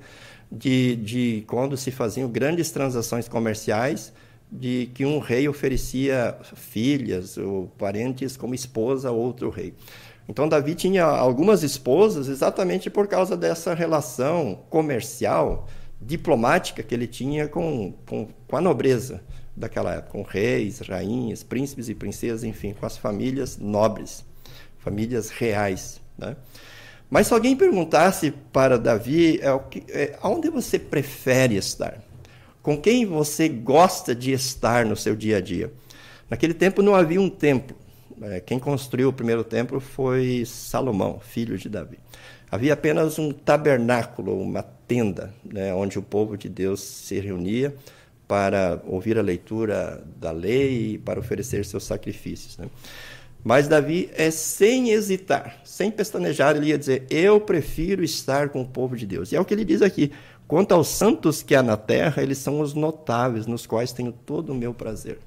de, 0.52 0.98
de 0.98 1.44
quando 1.48 1.78
se 1.78 1.92
faziam 1.92 2.30
grandes 2.30 2.72
transações 2.72 3.30
comerciais, 3.30 4.12
de 4.52 4.90
que 4.94 5.06
um 5.06 5.20
rei 5.20 5.48
oferecia 5.48 6.36
filhas 6.56 7.38
ou 7.38 7.68
parentes 7.78 8.36
como 8.36 8.54
esposa 8.54 9.10
a 9.10 9.12
outro 9.12 9.50
rei. 9.50 9.74
Então, 10.30 10.48
Davi 10.48 10.76
tinha 10.76 11.04
algumas 11.04 11.64
esposas 11.64 12.28
exatamente 12.28 12.88
por 12.88 13.08
causa 13.08 13.36
dessa 13.36 13.74
relação 13.74 14.60
comercial, 14.70 15.68
diplomática 16.00 16.84
que 16.84 16.94
ele 16.94 17.08
tinha 17.08 17.48
com, 17.48 17.96
com, 18.06 18.28
com 18.48 18.56
a 18.56 18.62
nobreza 18.62 19.24
daquela 19.56 19.96
época, 19.96 20.12
com 20.12 20.22
reis, 20.22 20.82
rainhas, 20.82 21.42
príncipes 21.42 21.90
e 21.90 21.96
princesas, 21.96 22.44
enfim, 22.44 22.76
com 22.80 22.86
as 22.86 22.96
famílias 22.96 23.58
nobres, 23.58 24.24
famílias 24.78 25.32
reais. 25.32 26.00
Né? 26.16 26.36
Mas 27.10 27.26
se 27.26 27.34
alguém 27.34 27.56
perguntasse 27.56 28.30
para 28.54 28.78
Davi, 28.78 29.42
é, 29.42 29.48
é, 29.90 30.20
onde 30.22 30.48
você 30.52 30.78
prefere 30.78 31.56
estar? 31.56 32.04
Com 32.62 32.80
quem 32.80 33.04
você 33.04 33.50
gosta 33.50 34.14
de 34.14 34.32
estar 34.32 34.86
no 34.86 34.96
seu 34.96 35.16
dia 35.16 35.38
a 35.38 35.42
dia? 35.42 35.74
Naquele 36.30 36.54
tempo 36.54 36.84
não 36.84 36.94
havia 36.94 37.20
um 37.20 37.32
templo. 37.32 37.76
É, 38.22 38.40
quem 38.40 38.60
construiu 38.60 39.10
o 39.10 39.14
primeiro 39.14 39.44
templo 39.44 39.80
foi 39.80 40.44
Salomão, 40.46 41.20
filho 41.20 41.58
de 41.58 41.70
Davi. 41.70 41.98
Havia 42.52 42.74
apenas 42.74 43.20
um 43.20 43.32
tabernáculo, 43.32 44.42
uma 44.42 44.64
tenda, 44.64 45.34
né, 45.44 45.74
onde 45.74 46.00
o 46.00 46.02
povo 46.02 46.36
de 46.36 46.50
Deus 46.50 46.82
se 46.82 47.20
reunia 47.20 47.76
para 48.28 48.82
ouvir 48.86 49.18
a 49.18 49.22
leitura 49.22 50.04
da 50.20 50.32
lei 50.32 50.94
e 50.94 50.98
para 50.98 51.20
oferecer 51.20 51.64
seus 51.64 51.84
sacrifícios. 51.84 52.58
Né? 52.58 52.68
Mas 53.44 53.68
Davi 53.68 54.10
é 54.14 54.30
sem 54.32 54.90
hesitar, 54.90 55.62
sem 55.64 55.90
pestanejar, 55.90 56.56
ele 56.56 56.68
ia 56.68 56.78
dizer: 56.78 57.06
Eu 57.10 57.40
prefiro 57.40 58.04
estar 58.04 58.50
com 58.50 58.62
o 58.62 58.68
povo 58.68 58.98
de 58.98 59.06
Deus. 59.06 59.32
E 59.32 59.36
é 59.36 59.40
o 59.40 59.46
que 59.46 59.54
ele 59.54 59.64
diz 59.64 59.82
aqui: 59.82 60.12
Quanto 60.48 60.74
aos 60.74 60.88
santos 60.88 61.42
que 61.42 61.56
há 61.56 61.64
na 61.64 61.78
terra, 61.78 62.22
eles 62.22 62.40
são 62.40 62.60
os 62.60 62.74
notáveis, 62.74 63.46
nos 63.46 63.66
quais 63.66 63.94
tenho 63.94 64.12
todo 64.12 64.52
o 64.52 64.56
meu 64.56 64.74
prazer. 64.74 65.20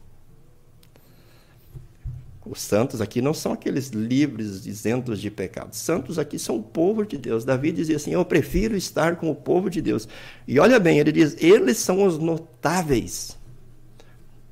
Os 2.44 2.61
santos 2.61 3.00
aqui 3.00 3.22
não 3.22 3.32
são 3.32 3.52
aqueles 3.52 3.90
livres, 3.90 4.66
isentos 4.66 5.20
de 5.20 5.30
pecado. 5.30 5.75
Santos 5.75 6.18
aqui 6.18 6.38
são 6.38 6.56
o 6.56 6.62
povo 6.62 7.06
de 7.06 7.16
Deus. 7.16 7.44
Davi 7.44 7.70
dizia 7.70 7.96
assim: 7.96 8.12
Eu 8.12 8.25
prefiro 8.25 8.76
estar 8.76 9.16
com 9.16 9.30
o 9.30 9.34
povo 9.34 9.70
de 9.70 9.80
Deus. 9.80 10.08
E 10.46 10.58
olha 10.58 10.80
bem, 10.80 10.99
ele 10.99 11.12
diz: 11.12 11.37
Eles 11.40 11.78
são 11.78 12.04
os 12.04 12.18
notáveis, 12.18 13.38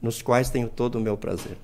nos 0.01 0.23
quais 0.23 0.51
tenho 0.51 0.69
todo 0.69 0.97
o 0.97 1.01
meu 1.01 1.17
prazer. 1.17 1.57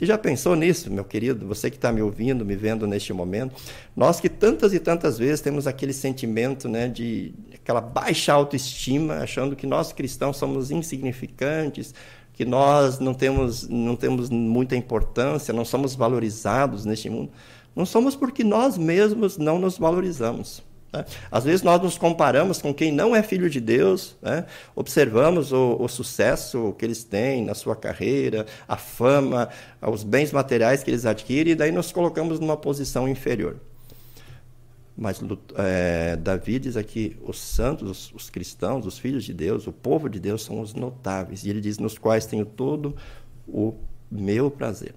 Você 0.00 0.06
já 0.06 0.16
pensou 0.16 0.56
nisso, 0.56 0.90
meu 0.90 1.04
querido? 1.04 1.46
Você 1.46 1.68
que 1.68 1.76
está 1.76 1.92
me 1.92 2.00
ouvindo, 2.00 2.42
me 2.42 2.56
vendo 2.56 2.86
neste 2.86 3.12
momento? 3.12 3.54
Nós 3.94 4.18
que 4.18 4.30
tantas 4.30 4.72
e 4.72 4.78
tantas 4.78 5.18
vezes 5.18 5.42
temos 5.42 5.66
aquele 5.66 5.92
sentimento 5.92 6.70
né, 6.70 6.88
de 6.88 7.34
aquela 7.52 7.82
baixa 7.82 8.32
autoestima, 8.32 9.16
achando 9.16 9.54
que 9.54 9.66
nós 9.66 9.92
cristãos 9.92 10.38
somos 10.38 10.70
insignificantes, 10.70 11.94
que 12.40 12.44
nós 12.46 12.98
não 12.98 13.12
temos, 13.12 13.68
não 13.68 13.94
temos 13.94 14.30
muita 14.30 14.74
importância, 14.74 15.52
não 15.52 15.62
somos 15.62 15.94
valorizados 15.94 16.86
neste 16.86 17.10
mundo. 17.10 17.30
Não 17.76 17.84
somos 17.84 18.16
porque 18.16 18.42
nós 18.42 18.78
mesmos 18.78 19.36
não 19.36 19.58
nos 19.58 19.76
valorizamos. 19.76 20.62
Né? 20.90 21.04
Às 21.30 21.44
vezes 21.44 21.62
nós 21.62 21.82
nos 21.82 21.98
comparamos 21.98 22.62
com 22.62 22.72
quem 22.72 22.90
não 22.92 23.14
é 23.14 23.22
filho 23.22 23.50
de 23.50 23.60
Deus, 23.60 24.16
né? 24.22 24.46
observamos 24.74 25.52
o, 25.52 25.76
o, 25.78 25.86
sucesso 25.86 26.74
que 26.78 26.86
eles 26.86 27.04
têm 27.04 27.44
na 27.44 27.54
sua 27.54 27.76
carreira, 27.76 28.46
a 28.66 28.78
fama, 28.78 29.50
os 29.82 30.02
bens 30.02 30.32
materiais 30.32 30.82
que 30.82 30.90
eles 30.90 31.04
adquirem, 31.04 31.52
e 31.52 31.54
daí 31.54 31.70
nos 31.70 31.92
colocamos 31.92 32.40
numa 32.40 32.56
posição 32.56 33.06
inferior. 33.06 33.56
Mas 35.00 35.18
é, 35.56 36.14
Davi 36.16 36.58
diz 36.58 36.76
aqui: 36.76 37.16
os 37.22 37.38
santos, 37.40 37.90
os, 37.90 38.12
os 38.12 38.28
cristãos, 38.28 38.84
os 38.84 38.98
filhos 38.98 39.24
de 39.24 39.32
Deus, 39.32 39.66
o 39.66 39.72
povo 39.72 40.10
de 40.10 40.20
Deus 40.20 40.44
são 40.44 40.60
os 40.60 40.74
notáveis. 40.74 41.42
E 41.42 41.48
ele 41.48 41.62
diz: 41.62 41.78
nos 41.78 41.96
quais 41.96 42.26
tenho 42.26 42.44
todo 42.44 42.94
o 43.48 43.72
meu 44.10 44.50
prazer. 44.50 44.94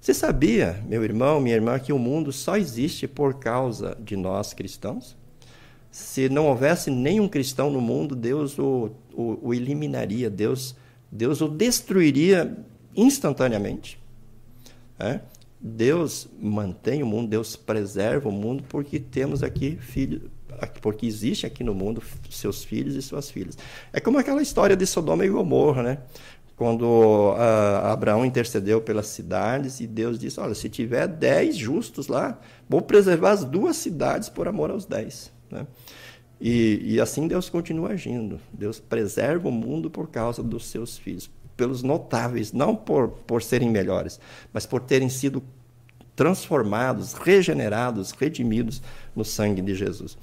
Você 0.00 0.12
sabia, 0.12 0.82
meu 0.88 1.04
irmão, 1.04 1.40
minha 1.40 1.54
irmã, 1.54 1.78
que 1.78 1.92
o 1.92 1.98
mundo 1.98 2.32
só 2.32 2.56
existe 2.56 3.06
por 3.06 3.34
causa 3.34 3.96
de 4.00 4.16
nós 4.16 4.52
cristãos? 4.52 5.16
Se 5.92 6.28
não 6.28 6.48
houvesse 6.48 6.90
nenhum 6.90 7.28
cristão 7.28 7.70
no 7.70 7.80
mundo, 7.80 8.16
Deus 8.16 8.58
o, 8.58 8.90
o, 9.12 9.38
o 9.40 9.54
eliminaria, 9.54 10.28
Deus, 10.28 10.74
Deus 11.10 11.40
o 11.40 11.46
destruiria 11.46 12.52
instantaneamente. 12.96 13.96
É? 14.98 15.20
Deus 15.66 16.28
mantém 16.38 17.02
o 17.02 17.06
mundo, 17.06 17.30
Deus 17.30 17.56
preserva 17.56 18.28
o 18.28 18.32
mundo 18.32 18.62
porque 18.68 19.00
temos 19.00 19.42
aqui 19.42 19.78
filhos, 19.80 20.30
porque 20.82 21.06
existe 21.06 21.46
aqui 21.46 21.64
no 21.64 21.74
mundo 21.74 22.02
seus 22.28 22.62
filhos 22.62 22.94
e 22.94 23.00
suas 23.00 23.30
filhas. 23.30 23.56
É 23.90 23.98
como 23.98 24.18
aquela 24.18 24.42
história 24.42 24.76
de 24.76 24.84
Sodoma 24.84 25.24
e 25.24 25.30
Gomorra, 25.30 25.82
né? 25.82 25.98
quando 26.54 26.84
uh, 26.84 27.86
Abraão 27.86 28.26
intercedeu 28.26 28.80
pelas 28.80 29.06
cidades 29.06 29.80
e 29.80 29.86
Deus 29.86 30.18
disse: 30.18 30.38
Olha, 30.38 30.54
se 30.54 30.68
tiver 30.68 31.08
dez 31.08 31.56
justos 31.56 32.08
lá, 32.08 32.38
vou 32.68 32.82
preservar 32.82 33.30
as 33.30 33.42
duas 33.42 33.76
cidades 33.76 34.28
por 34.28 34.46
amor 34.46 34.70
aos 34.70 34.84
dez. 34.84 35.32
Né? 35.50 35.66
E, 36.40 36.94
e, 36.94 37.00
assim 37.00 37.26
Deus 37.26 37.48
continua 37.48 37.90
agindo. 37.90 38.38
Deus 38.52 38.78
preserva 38.78 39.48
o 39.48 39.52
mundo 39.52 39.90
por 39.90 40.08
causa 40.10 40.42
dos 40.42 40.66
seus 40.66 40.98
filhos, 40.98 41.30
pelos 41.56 41.82
notáveis, 41.82 42.52
não 42.52 42.74
por, 42.74 43.08
por 43.08 43.42
serem 43.42 43.70
melhores, 43.70 44.20
mas 44.52 44.66
por 44.66 44.80
terem 44.80 45.08
sido 45.08 45.42
transformados, 46.16 47.12
regenerados, 47.12 48.12
redimidos 48.12 48.82
no 49.14 49.24
sangue 49.24 49.60
de 49.60 49.74
Jesus. 49.74 50.16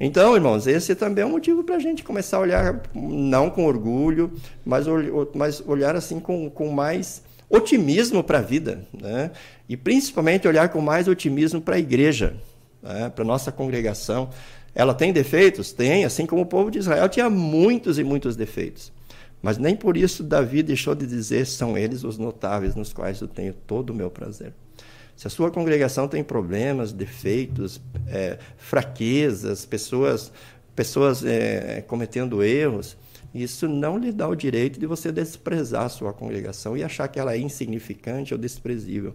Então, 0.00 0.34
irmãos, 0.34 0.66
esse 0.66 0.94
também 0.94 1.22
é 1.22 1.26
um 1.26 1.30
motivo 1.30 1.62
para 1.62 1.76
a 1.76 1.78
gente 1.78 2.02
começar 2.02 2.38
a 2.38 2.40
olhar, 2.40 2.82
não 2.94 3.48
com 3.50 3.64
orgulho, 3.66 4.32
mas, 4.64 4.86
mas 5.34 5.62
olhar 5.66 5.94
assim 5.94 6.18
com, 6.18 6.50
com 6.50 6.70
mais 6.70 7.22
otimismo 7.48 8.24
para 8.24 8.38
a 8.38 8.42
vida, 8.42 8.84
né? 8.92 9.30
e 9.68 9.76
principalmente 9.76 10.48
olhar 10.48 10.68
com 10.70 10.80
mais 10.80 11.06
otimismo 11.06 11.60
para 11.60 11.76
a 11.76 11.78
igreja, 11.78 12.34
né? 12.82 13.08
para 13.08 13.22
a 13.22 13.26
nossa 13.26 13.52
congregação. 13.52 14.30
Ela 14.74 14.92
tem 14.92 15.12
defeitos? 15.12 15.72
Tem, 15.72 16.04
assim 16.04 16.26
como 16.26 16.42
o 16.42 16.46
povo 16.46 16.70
de 16.70 16.78
Israel 16.78 17.08
tinha 17.08 17.30
muitos 17.30 17.98
e 17.98 18.02
muitos 18.02 18.34
defeitos. 18.34 18.92
Mas 19.44 19.58
nem 19.58 19.76
por 19.76 19.94
isso 19.94 20.22
Davi 20.22 20.62
deixou 20.62 20.94
de 20.94 21.06
dizer: 21.06 21.46
são 21.46 21.76
eles 21.76 22.02
os 22.02 22.16
notáveis 22.16 22.74
nos 22.74 22.94
quais 22.94 23.20
eu 23.20 23.28
tenho 23.28 23.52
todo 23.52 23.90
o 23.90 23.94
meu 23.94 24.10
prazer. 24.10 24.54
Se 25.14 25.26
a 25.26 25.30
sua 25.30 25.50
congregação 25.50 26.08
tem 26.08 26.24
problemas, 26.24 26.92
defeitos, 26.92 27.78
é, 28.08 28.38
fraquezas, 28.56 29.66
pessoas, 29.66 30.32
pessoas 30.74 31.22
é, 31.22 31.82
cometendo 31.86 32.42
erros, 32.42 32.96
isso 33.34 33.68
não 33.68 33.98
lhe 33.98 34.12
dá 34.12 34.26
o 34.26 34.34
direito 34.34 34.80
de 34.80 34.86
você 34.86 35.12
desprezar 35.12 35.84
a 35.84 35.88
sua 35.90 36.14
congregação 36.14 36.74
e 36.74 36.82
achar 36.82 37.06
que 37.08 37.20
ela 37.20 37.34
é 37.34 37.38
insignificante 37.38 38.32
ou 38.32 38.40
desprezível. 38.40 39.14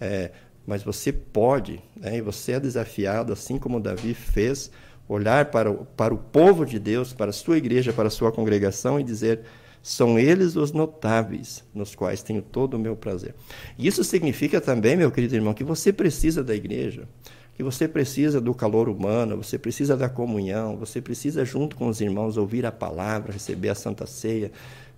É, 0.00 0.30
mas 0.66 0.82
você 0.82 1.12
pode, 1.12 1.82
né, 1.94 2.16
e 2.16 2.22
você 2.22 2.52
é 2.52 2.60
desafiado, 2.60 3.34
assim 3.34 3.58
como 3.58 3.78
Davi 3.80 4.14
fez, 4.14 4.70
olhar 5.08 5.46
para 5.46 5.70
o, 5.70 5.84
para 5.96 6.12
o 6.12 6.18
povo 6.18 6.64
de 6.64 6.78
Deus, 6.78 7.12
para 7.12 7.30
a 7.30 7.32
sua 7.32 7.56
igreja, 7.56 7.92
para 7.92 8.08
a 8.08 8.10
sua 8.10 8.32
congregação 8.32 8.98
e 8.98 9.04
dizer 9.04 9.40
são 9.82 10.18
eles 10.18 10.56
os 10.56 10.72
notáveis, 10.72 11.62
nos 11.72 11.94
quais 11.94 12.20
tenho 12.20 12.42
todo 12.42 12.74
o 12.74 12.78
meu 12.78 12.96
prazer. 12.96 13.36
Isso 13.78 14.02
significa 14.02 14.60
também, 14.60 14.96
meu 14.96 15.12
querido 15.12 15.36
irmão, 15.36 15.54
que 15.54 15.62
você 15.62 15.92
precisa 15.92 16.42
da 16.42 16.56
igreja, 16.56 17.08
que 17.54 17.62
você 17.62 17.86
precisa 17.86 18.40
do 18.40 18.52
calor 18.52 18.88
humano, 18.88 19.36
você 19.36 19.56
precisa 19.56 19.96
da 19.96 20.08
comunhão, 20.08 20.76
você 20.76 21.00
precisa, 21.00 21.44
junto 21.44 21.76
com 21.76 21.86
os 21.86 22.00
irmãos, 22.00 22.36
ouvir 22.36 22.66
a 22.66 22.72
palavra, 22.72 23.32
receber 23.32 23.68
a 23.68 23.76
santa 23.76 24.06
ceia, 24.06 24.50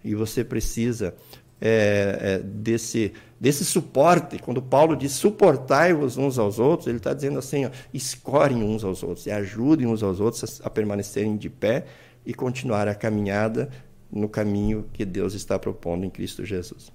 e 0.02 0.14
você 0.14 0.42
precisa 0.42 1.14
é, 1.60 2.18
é, 2.20 2.38
desse, 2.38 3.12
desse 3.40 3.64
suporte. 3.64 4.38
Quando 4.38 4.62
Paulo 4.62 4.96
diz 4.96 5.12
suportai-vos 5.12 6.16
uns 6.16 6.38
aos 6.38 6.58
outros, 6.58 6.86
ele 6.86 6.98
está 6.98 7.12
dizendo 7.12 7.38
assim: 7.38 7.66
ó, 7.66 7.70
escorem 7.92 8.62
uns 8.62 8.84
aos 8.84 9.02
outros 9.02 9.26
e 9.26 9.30
ajudem 9.30 9.86
uns 9.86 10.02
aos 10.02 10.20
outros 10.20 10.60
a, 10.60 10.66
a 10.66 10.70
permanecerem 10.70 11.36
de 11.36 11.50
pé 11.50 11.84
e 12.24 12.34
continuar 12.34 12.88
a 12.88 12.94
caminhada 12.94 13.70
no 14.10 14.28
caminho 14.28 14.86
que 14.92 15.04
Deus 15.04 15.34
está 15.34 15.58
propondo 15.58 16.04
em 16.04 16.10
Cristo 16.10 16.44
Jesus. 16.44 16.92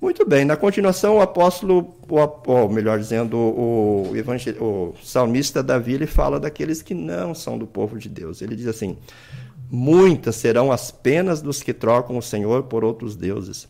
Muito 0.00 0.24
bem, 0.24 0.44
na 0.44 0.56
continuação, 0.56 1.16
o 1.16 1.20
apóstolo, 1.20 1.96
ou 2.46 2.68
melhor 2.68 3.00
dizendo, 3.00 3.36
o, 3.36 4.12
o 4.60 4.94
salmista 5.02 5.60
Davi, 5.60 5.94
ele 5.94 6.06
fala 6.06 6.38
daqueles 6.38 6.80
que 6.80 6.94
não 6.94 7.34
são 7.34 7.58
do 7.58 7.66
povo 7.66 7.98
de 7.98 8.08
Deus. 8.08 8.40
Ele 8.40 8.54
diz 8.54 8.68
assim: 8.68 8.96
Muitas 9.70 10.36
serão 10.36 10.72
as 10.72 10.90
penas 10.90 11.42
dos 11.42 11.62
que 11.62 11.74
trocam 11.74 12.16
o 12.16 12.22
Senhor 12.22 12.64
por 12.64 12.84
outros 12.84 13.14
deuses. 13.14 13.68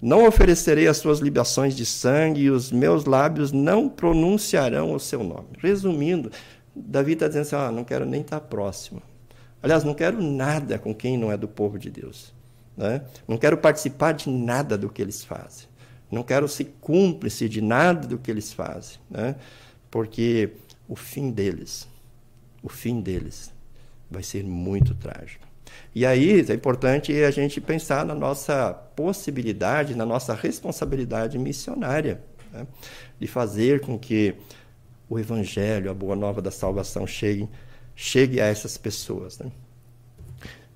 Não 0.00 0.26
oferecerei 0.26 0.86
as 0.86 0.98
suas 0.98 1.18
libações 1.20 1.74
de 1.74 1.84
sangue, 1.84 2.42
e 2.42 2.50
os 2.50 2.70
meus 2.70 3.04
lábios 3.04 3.50
não 3.50 3.88
pronunciarão 3.88 4.92
o 4.92 5.00
seu 5.00 5.24
nome. 5.24 5.48
Resumindo, 5.58 6.30
Davi 6.74 7.12
está 7.14 7.26
dizendo 7.26 7.42
assim: 7.42 7.56
ah, 7.56 7.72
não 7.72 7.82
quero 7.82 8.04
nem 8.04 8.20
estar 8.20 8.40
próximo. 8.40 9.02
Aliás, 9.62 9.82
não 9.82 9.94
quero 9.94 10.22
nada 10.22 10.78
com 10.78 10.94
quem 10.94 11.16
não 11.18 11.32
é 11.32 11.36
do 11.36 11.48
povo 11.48 11.78
de 11.78 11.90
Deus. 11.90 12.32
Né? 12.76 13.02
Não 13.26 13.36
quero 13.36 13.58
participar 13.58 14.12
de 14.12 14.30
nada 14.30 14.78
do 14.78 14.88
que 14.88 15.02
eles 15.02 15.24
fazem. 15.24 15.66
Não 16.10 16.22
quero 16.22 16.46
ser 16.46 16.76
cúmplice 16.80 17.48
de 17.48 17.60
nada 17.60 18.06
do 18.06 18.18
que 18.18 18.30
eles 18.30 18.52
fazem. 18.52 18.98
Né? 19.10 19.34
Porque 19.90 20.50
o 20.86 20.94
fim 20.94 21.30
deles, 21.30 21.88
o 22.62 22.68
fim 22.68 23.00
deles 23.00 23.52
vai 24.10 24.22
ser 24.22 24.44
muito 24.44 24.94
trágico. 24.94 25.46
E 25.94 26.06
aí 26.06 26.44
é 26.48 26.54
importante 26.54 27.12
a 27.22 27.30
gente 27.30 27.60
pensar 27.60 28.04
na 28.04 28.14
nossa 28.14 28.72
possibilidade, 28.72 29.94
na 29.94 30.06
nossa 30.06 30.34
responsabilidade 30.34 31.38
missionária, 31.38 32.20
né? 32.52 32.66
de 33.18 33.26
fazer 33.26 33.80
com 33.80 33.98
que 33.98 34.34
o 35.08 35.18
Evangelho, 35.18 35.90
a 35.90 35.94
boa 35.94 36.14
nova 36.14 36.42
da 36.42 36.50
salvação, 36.50 37.06
chegue, 37.06 37.48
chegue 37.96 38.40
a 38.40 38.46
essas 38.46 38.76
pessoas. 38.76 39.38
Né? 39.38 39.50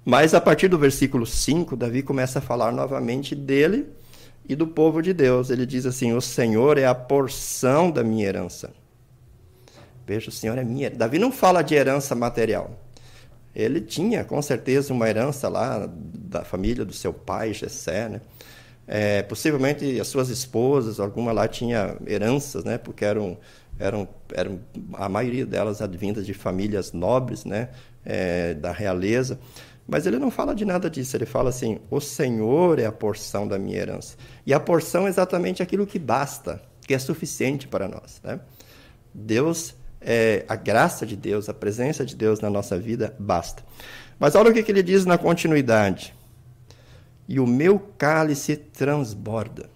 Mas 0.05 0.35
a 0.35 0.41
partir 0.41 0.69
do 0.69 0.79
versículo 0.79 1.27
5, 1.27 1.77
Davi 1.77 2.03
começa 2.03 2.39
a 2.39 2.43
falar 2.43 2.73
novamente 2.73 3.35
dele 3.35 3.87
e 4.49 4.57
do 4.57 4.67
povo 4.67 5.01
de 5.01 5.13
Deus. 5.13 5.51
Ele 5.51 5.65
diz 5.65 5.87
assim: 5.87 6.13
O 6.13 6.21
Senhor 6.21 6.79
é 6.79 6.87
a 6.87 6.95
porção 6.95 7.91
da 7.91 8.03
minha 8.03 8.27
herança. 8.27 8.73
Veja, 10.07 10.31
o 10.31 10.33
Senhor 10.33 10.59
é 10.59 10.65
minha. 10.65 10.91
Davi 10.91 11.19
não 11.19 11.31
fala 11.31 11.63
de 11.63 11.75
herança 11.75 12.15
material. 12.15 12.82
Ele 13.55 13.81
tinha, 13.81 14.25
com 14.25 14.41
certeza, 14.41 14.93
uma 14.93 15.09
herança 15.09 15.49
lá 15.49 15.89
da 15.93 16.45
família 16.45 16.85
do 16.85 16.93
seu 16.93 17.13
pai, 17.13 17.53
Jessé, 17.53 18.09
né? 18.09 18.21
É, 18.87 19.23
possivelmente 19.23 20.01
as 20.01 20.09
suas 20.09 20.29
esposas, 20.29 20.99
alguma 20.99 21.33
lá 21.33 21.47
tinha 21.47 21.97
heranças, 22.07 22.65
né? 22.65 22.79
Porque 22.79 23.05
eram, 23.05 23.39
eram, 23.79 24.09
eram 24.35 24.61
a 24.95 25.09
maioria 25.09 25.47
delas 25.47 25.81
advindas 25.81 26.27
de 26.27 26.35
famílias 26.35 26.93
nobres, 26.93 27.45
né? 27.45 27.69
É, 28.05 28.55
da 28.55 28.73
realeza. 28.73 29.39
Mas 29.87 30.07
ele 30.07 30.19
não 30.19 30.31
fala 30.31 30.55
de 30.55 30.65
nada 30.65 30.89
disso, 30.89 31.17
ele 31.17 31.27
fala 31.27 31.51
assim: 31.51 31.79
o 31.91 32.01
Senhor 32.01 32.79
é 32.79 32.87
a 32.87 32.93
porção 32.93 33.47
da 33.47 33.59
minha 33.59 33.79
herança. 33.79 34.17
E 34.47 34.55
a 34.55 34.61
porção 34.61 35.07
é 35.07 35.11
exatamente 35.11 35.63
aquilo 35.63 35.87
que 35.87 35.99
basta, 35.99 36.63
que 36.87 36.95
é 36.95 36.99
suficiente 36.99 37.69
para 37.69 37.89
nós. 37.89 38.21
Né? 38.23 38.41
Deus, 39.13 39.75
é, 40.05 40.45
a 40.49 40.57
graça 40.57 41.07
de 41.07 41.17
Deus, 41.17 41.49
a 41.49 41.55
presença 41.55 42.05
de 42.05 42.15
Deus 42.15 42.41
na 42.41 42.51
nossa 42.51 42.79
vida 42.79 43.15
basta. 43.19 43.63
Mas 44.19 44.35
olha 44.35 44.51
o 44.51 44.55
que, 44.55 44.63
que 44.63 44.71
ele 44.71 44.83
diz 44.83 45.05
na 45.05 45.19
continuidade: 45.19 46.15
e 47.29 47.41
o 47.41 47.47
meu 47.47 47.79
cálice 47.99 48.57
transborda. 48.57 49.71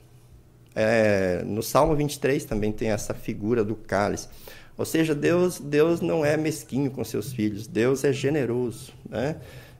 É, 0.75 1.43
no 1.45 1.63
Salmo 1.63 1.97
23 1.97 2.45
também 2.45 2.71
tem 2.71 2.91
essa 2.91 3.15
figura 3.15 3.65
do 3.65 3.75
cálice. 3.75 4.29
Ou 4.77 4.85
seja, 4.85 5.15
Deus, 5.15 5.59
Deus 5.59 6.03
não 6.03 6.25
é 6.25 6.37
mesquinho 6.37 6.91
com 6.91 7.03
seus 7.03 7.33
filhos, 7.33 7.67
Deus 7.67 8.05
é 8.05 8.13
generoso. 8.13 8.93
Né? 9.09 9.37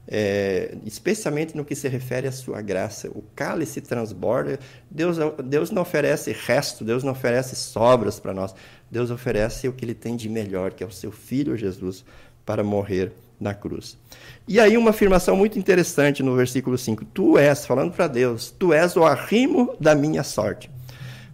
É, 0.07 0.77
especialmente 0.85 1.55
no 1.55 1.65
que 1.65 1.75
se 1.75 1.87
refere 1.87 2.27
à 2.27 2.31
sua 2.31 2.61
graça. 2.61 3.09
O 3.09 3.23
cálice 3.35 3.81
transborda. 3.81 4.59
Deus, 4.89 5.17
Deus 5.43 5.69
não 5.71 5.81
oferece 5.81 6.31
resto, 6.31 6.85
Deus 6.85 7.03
não 7.03 7.11
oferece 7.11 7.55
sobras 7.55 8.19
para 8.19 8.33
nós. 8.33 8.55
Deus 8.89 9.11
oferece 9.11 9.67
o 9.67 9.73
que 9.73 9.83
ele 9.83 9.93
tem 9.93 10.15
de 10.15 10.29
melhor, 10.29 10.71
que 10.71 10.83
é 10.83 10.87
o 10.87 10.91
seu 10.91 11.11
filho 11.11 11.57
Jesus, 11.57 12.05
para 12.45 12.63
morrer 12.63 13.11
na 13.39 13.53
cruz. 13.53 13.97
E 14.47 14.59
aí 14.59 14.77
uma 14.77 14.91
afirmação 14.91 15.35
muito 15.35 15.59
interessante 15.59 16.23
no 16.23 16.35
versículo 16.35 16.77
5. 16.77 17.05
Tu 17.05 17.37
és, 17.37 17.65
falando 17.65 17.91
para 17.91 18.07
Deus, 18.07 18.49
tu 18.57 18.73
és 18.73 18.95
o 18.95 19.03
arrimo 19.03 19.75
da 19.79 19.93
minha 19.93 20.23
sorte. 20.23 20.71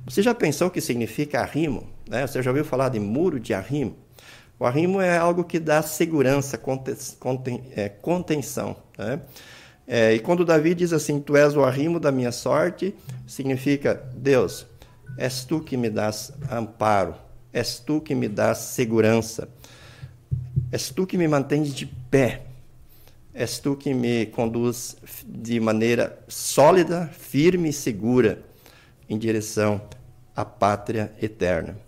Você 0.06 0.22
já 0.22 0.34
pensou 0.34 0.68
o 0.68 0.72
que 0.72 0.82
significa 0.82 1.40
arrimo? 1.40 1.88
Né? 2.10 2.28
Você 2.28 2.42
já 2.42 2.50
ouviu 2.50 2.66
falar 2.66 2.90
de 2.90 3.00
muro 3.00 3.40
de 3.40 3.54
arrimo? 3.54 3.96
O 4.64 4.66
arrimo 4.66 5.02
é 5.02 5.18
algo 5.18 5.44
que 5.44 5.60
dá 5.60 5.82
segurança, 5.82 6.58
contem, 6.58 7.66
é, 7.76 7.90
contenção. 7.90 8.78
Né? 8.98 9.20
É, 9.86 10.14
e 10.14 10.20
quando 10.20 10.46
Davi 10.46 10.74
diz 10.74 10.94
assim, 10.94 11.20
tu 11.20 11.36
és 11.36 11.54
o 11.58 11.66
arrimo 11.66 12.00
da 12.00 12.14
minha 12.14 12.32
sorte, 12.32 12.96
significa, 13.28 14.02
Deus, 14.16 14.66
és 15.18 15.44
tu 15.44 15.60
que 15.60 15.76
me 15.76 15.90
dás 15.90 16.32
amparo, 16.50 17.14
és 17.52 17.78
tu 17.78 18.00
que 18.00 18.16
me 18.16 18.30
dás 18.30 18.60
segurança, 18.60 19.50
és 20.72 20.90
tu 20.90 21.06
que 21.06 21.18
me 21.18 21.28
mantens 21.28 21.74
de 21.76 21.86
pé, 21.86 22.44
és 23.34 23.60
tu 23.60 23.76
que 23.76 23.94
me 23.94 24.28
conduz 24.28 24.96
de 25.26 25.60
maneira 25.60 26.18
sólida, 26.30 27.12
firme 27.12 27.68
e 27.68 27.74
segura 27.74 28.42
em 29.10 29.18
direção 29.18 29.82
à 30.34 30.46
pátria 30.46 31.12
eterna. 31.22 31.83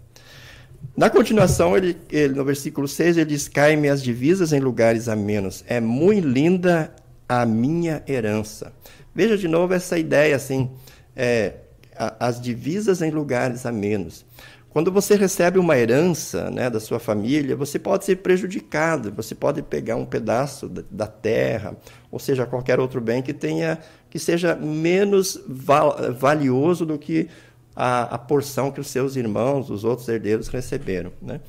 Na 0.95 1.09
continuação, 1.09 1.75
ele, 1.75 1.97
ele, 2.09 2.33
no 2.33 2.43
versículo 2.43 2.87
6, 2.87 3.17
ele 3.17 3.29
diz: 3.29 3.47
Cai-me 3.47 3.89
as 3.89 4.03
divisas 4.03 4.51
em 4.51 4.59
lugares 4.59 5.07
amenos. 5.07 5.63
É 5.67 5.79
muito 5.79 6.27
linda 6.27 6.93
a 7.27 7.45
minha 7.45 8.03
herança. 8.07 8.73
Veja 9.13 9.37
de 9.37 9.47
novo 9.47 9.73
essa 9.73 9.97
ideia 9.97 10.35
assim: 10.35 10.69
é, 11.15 11.53
a, 11.97 12.27
as 12.27 12.39
divisas 12.39 13.01
em 13.01 13.11
lugares 13.11 13.65
amenos. 13.65 14.25
Quando 14.69 14.91
você 14.91 15.15
recebe 15.15 15.57
uma 15.57 15.77
herança 15.77 16.51
né, 16.51 16.69
da 16.69 16.81
sua 16.81 16.99
família, 16.99 17.55
você 17.55 17.79
pode 17.79 18.03
ser 18.03 18.17
prejudicado, 18.17 19.09
você 19.09 19.33
pode 19.33 19.61
pegar 19.61 19.95
um 19.95 20.05
pedaço 20.05 20.67
da, 20.67 20.83
da 20.91 21.07
terra, 21.07 21.77
ou 22.11 22.19
seja, 22.19 22.45
qualquer 22.45 22.77
outro 22.77 22.99
bem 22.99 23.21
que 23.21 23.33
tenha 23.33 23.79
que 24.09 24.19
seja 24.19 24.53
menos 24.53 25.41
val, 25.47 25.95
valioso 26.13 26.85
do 26.85 26.99
que 26.99 27.29
a, 27.75 28.15
a 28.15 28.17
porção 28.17 28.71
que 28.71 28.79
os 28.79 28.87
seus 28.87 29.15
irmãos, 29.15 29.69
os 29.69 29.83
outros 29.83 30.07
herdeiros, 30.07 30.47
receberam. 30.47 31.11
Né? 31.21 31.41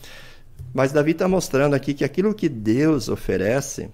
Mas 0.75 0.93
Davi 0.93 1.13
está 1.13 1.29
mostrando 1.29 1.75
aqui 1.75 1.95
que 1.95 2.05
aquilo 2.05 2.35
que 2.35 2.49
Deus 2.49 3.09
oferece 3.09 3.89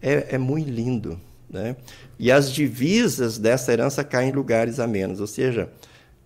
é, 0.00 0.34
é 0.34 0.38
muito 0.38 0.70
lindo. 0.70 1.18
Né? 1.48 1.76
E 2.18 2.30
as 2.30 2.52
divisas 2.52 3.38
dessa 3.38 3.72
herança 3.72 4.04
caem 4.04 4.30
em 4.30 4.32
lugares 4.32 4.78
a 4.78 4.86
menos. 4.86 5.20
Ou 5.20 5.26
seja, 5.26 5.70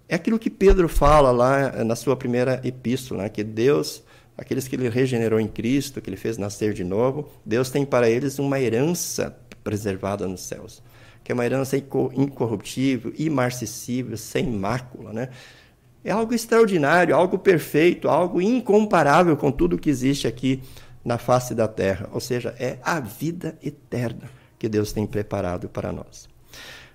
é 0.08 0.16
aquilo 0.16 0.38
que 0.38 0.50
Pedro 0.50 0.88
fala 0.88 1.30
lá 1.30 1.84
na 1.84 1.94
sua 1.94 2.16
primeira 2.16 2.60
epístola, 2.64 3.24
né? 3.24 3.28
que 3.28 3.44
Deus, 3.44 4.02
aqueles 4.36 4.66
que 4.66 4.74
ele 4.74 4.88
regenerou 4.88 5.38
em 5.38 5.48
Cristo, 5.48 6.00
que 6.00 6.10
ele 6.10 6.16
fez 6.16 6.36
nascer 6.36 6.72
de 6.72 6.84
novo, 6.84 7.28
Deus 7.44 7.70
tem 7.70 7.84
para 7.84 8.10
eles 8.10 8.38
uma 8.38 8.60
herança 8.60 9.36
preservada 9.62 10.26
nos 10.26 10.42
céus 10.42 10.82
que 11.26 11.32
é 11.32 11.34
uma 11.34 11.44
herança 11.44 11.76
incorruptível, 11.76 13.12
imarcessível, 13.18 14.16
sem 14.16 14.46
mácula, 14.46 15.12
né? 15.12 15.28
É 16.04 16.12
algo 16.12 16.32
extraordinário, 16.32 17.16
algo 17.16 17.36
perfeito, 17.36 18.08
algo 18.08 18.40
incomparável 18.40 19.36
com 19.36 19.50
tudo 19.50 19.76
que 19.76 19.90
existe 19.90 20.28
aqui 20.28 20.62
na 21.04 21.18
face 21.18 21.52
da 21.52 21.66
terra. 21.66 22.08
Ou 22.12 22.20
seja, 22.20 22.54
é 22.60 22.78
a 22.80 23.00
vida 23.00 23.58
eterna 23.60 24.30
que 24.56 24.68
Deus 24.68 24.92
tem 24.92 25.04
preparado 25.04 25.68
para 25.68 25.90
nós. 25.90 26.28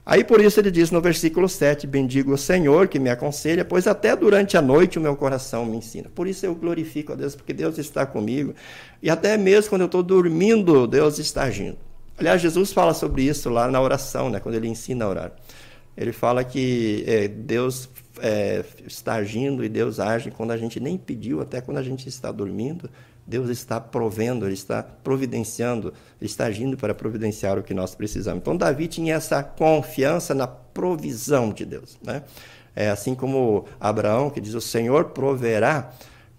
Aí 0.05 0.23
por 0.23 0.39
isso 0.39 0.61
ele 0.61 0.71
diz 0.71 0.91
no 0.91 1.01
versículo 1.01 1.49
7: 1.49 1.85
Bendigo 1.85 2.31
o 2.31 2.37
Senhor 2.37 2.87
que 2.87 2.99
me 2.99 3.09
aconselha, 3.09 3.65
pois 3.65 3.85
até 3.85 4.15
durante 4.15 4.55
a 4.55 4.61
noite 4.61 4.97
o 4.97 5.01
meu 5.01 5.17
coração 5.17 5.65
me 5.65 5.75
ensina. 5.75 6.09
Por 6.15 6.25
isso 6.25 6.45
eu 6.45 6.55
glorifico 6.55 7.11
a 7.11 7.15
Deus, 7.15 7.35
porque 7.35 7.51
Deus 7.51 7.77
está 7.77 8.05
comigo. 8.05 8.55
E 9.03 9.09
até 9.09 9.35
mesmo 9.35 9.71
quando 9.71 9.81
eu 9.81 9.87
estou 9.87 10.01
dormindo, 10.01 10.87
Deus 10.87 11.19
está 11.19 11.43
agindo. 11.43 11.90
Aliás, 12.21 12.39
Jesus 12.39 12.71
fala 12.71 12.93
sobre 12.93 13.23
isso 13.23 13.49
lá 13.49 13.67
na 13.67 13.81
oração, 13.81 14.29
né, 14.29 14.39
quando 14.39 14.53
ele 14.53 14.67
ensina 14.67 15.05
a 15.05 15.09
orar. 15.09 15.31
Ele 15.97 16.11
fala 16.11 16.43
que 16.43 17.03
é, 17.07 17.27
Deus 17.27 17.89
é, 18.19 18.63
está 18.85 19.15
agindo 19.15 19.63
e 19.65 19.67
Deus 19.67 19.99
age 19.99 20.29
quando 20.29 20.51
a 20.51 20.57
gente 20.57 20.79
nem 20.79 20.99
pediu, 20.99 21.41
até 21.41 21.59
quando 21.61 21.79
a 21.79 21.83
gente 21.83 22.07
está 22.07 22.31
dormindo. 22.31 22.87
Deus 23.25 23.49
está 23.49 23.79
provendo, 23.79 24.45
Ele 24.45 24.53
está 24.53 24.83
providenciando, 24.83 25.93
Ele 26.19 26.29
está 26.29 26.45
agindo 26.45 26.77
para 26.77 26.93
providenciar 26.93 27.57
o 27.57 27.63
que 27.63 27.73
nós 27.73 27.95
precisamos. 27.95 28.41
Então, 28.41 28.55
Davi 28.55 28.87
tinha 28.87 29.15
essa 29.15 29.41
confiança 29.41 30.35
na 30.35 30.45
provisão 30.45 31.51
de 31.51 31.65
Deus. 31.65 31.97
Né? 32.03 32.21
É 32.75 32.89
assim 32.91 33.15
como 33.15 33.65
Abraão, 33.79 34.29
que 34.29 34.39
diz: 34.39 34.53
O 34.53 34.61
Senhor 34.61 35.05
proverá 35.05 35.91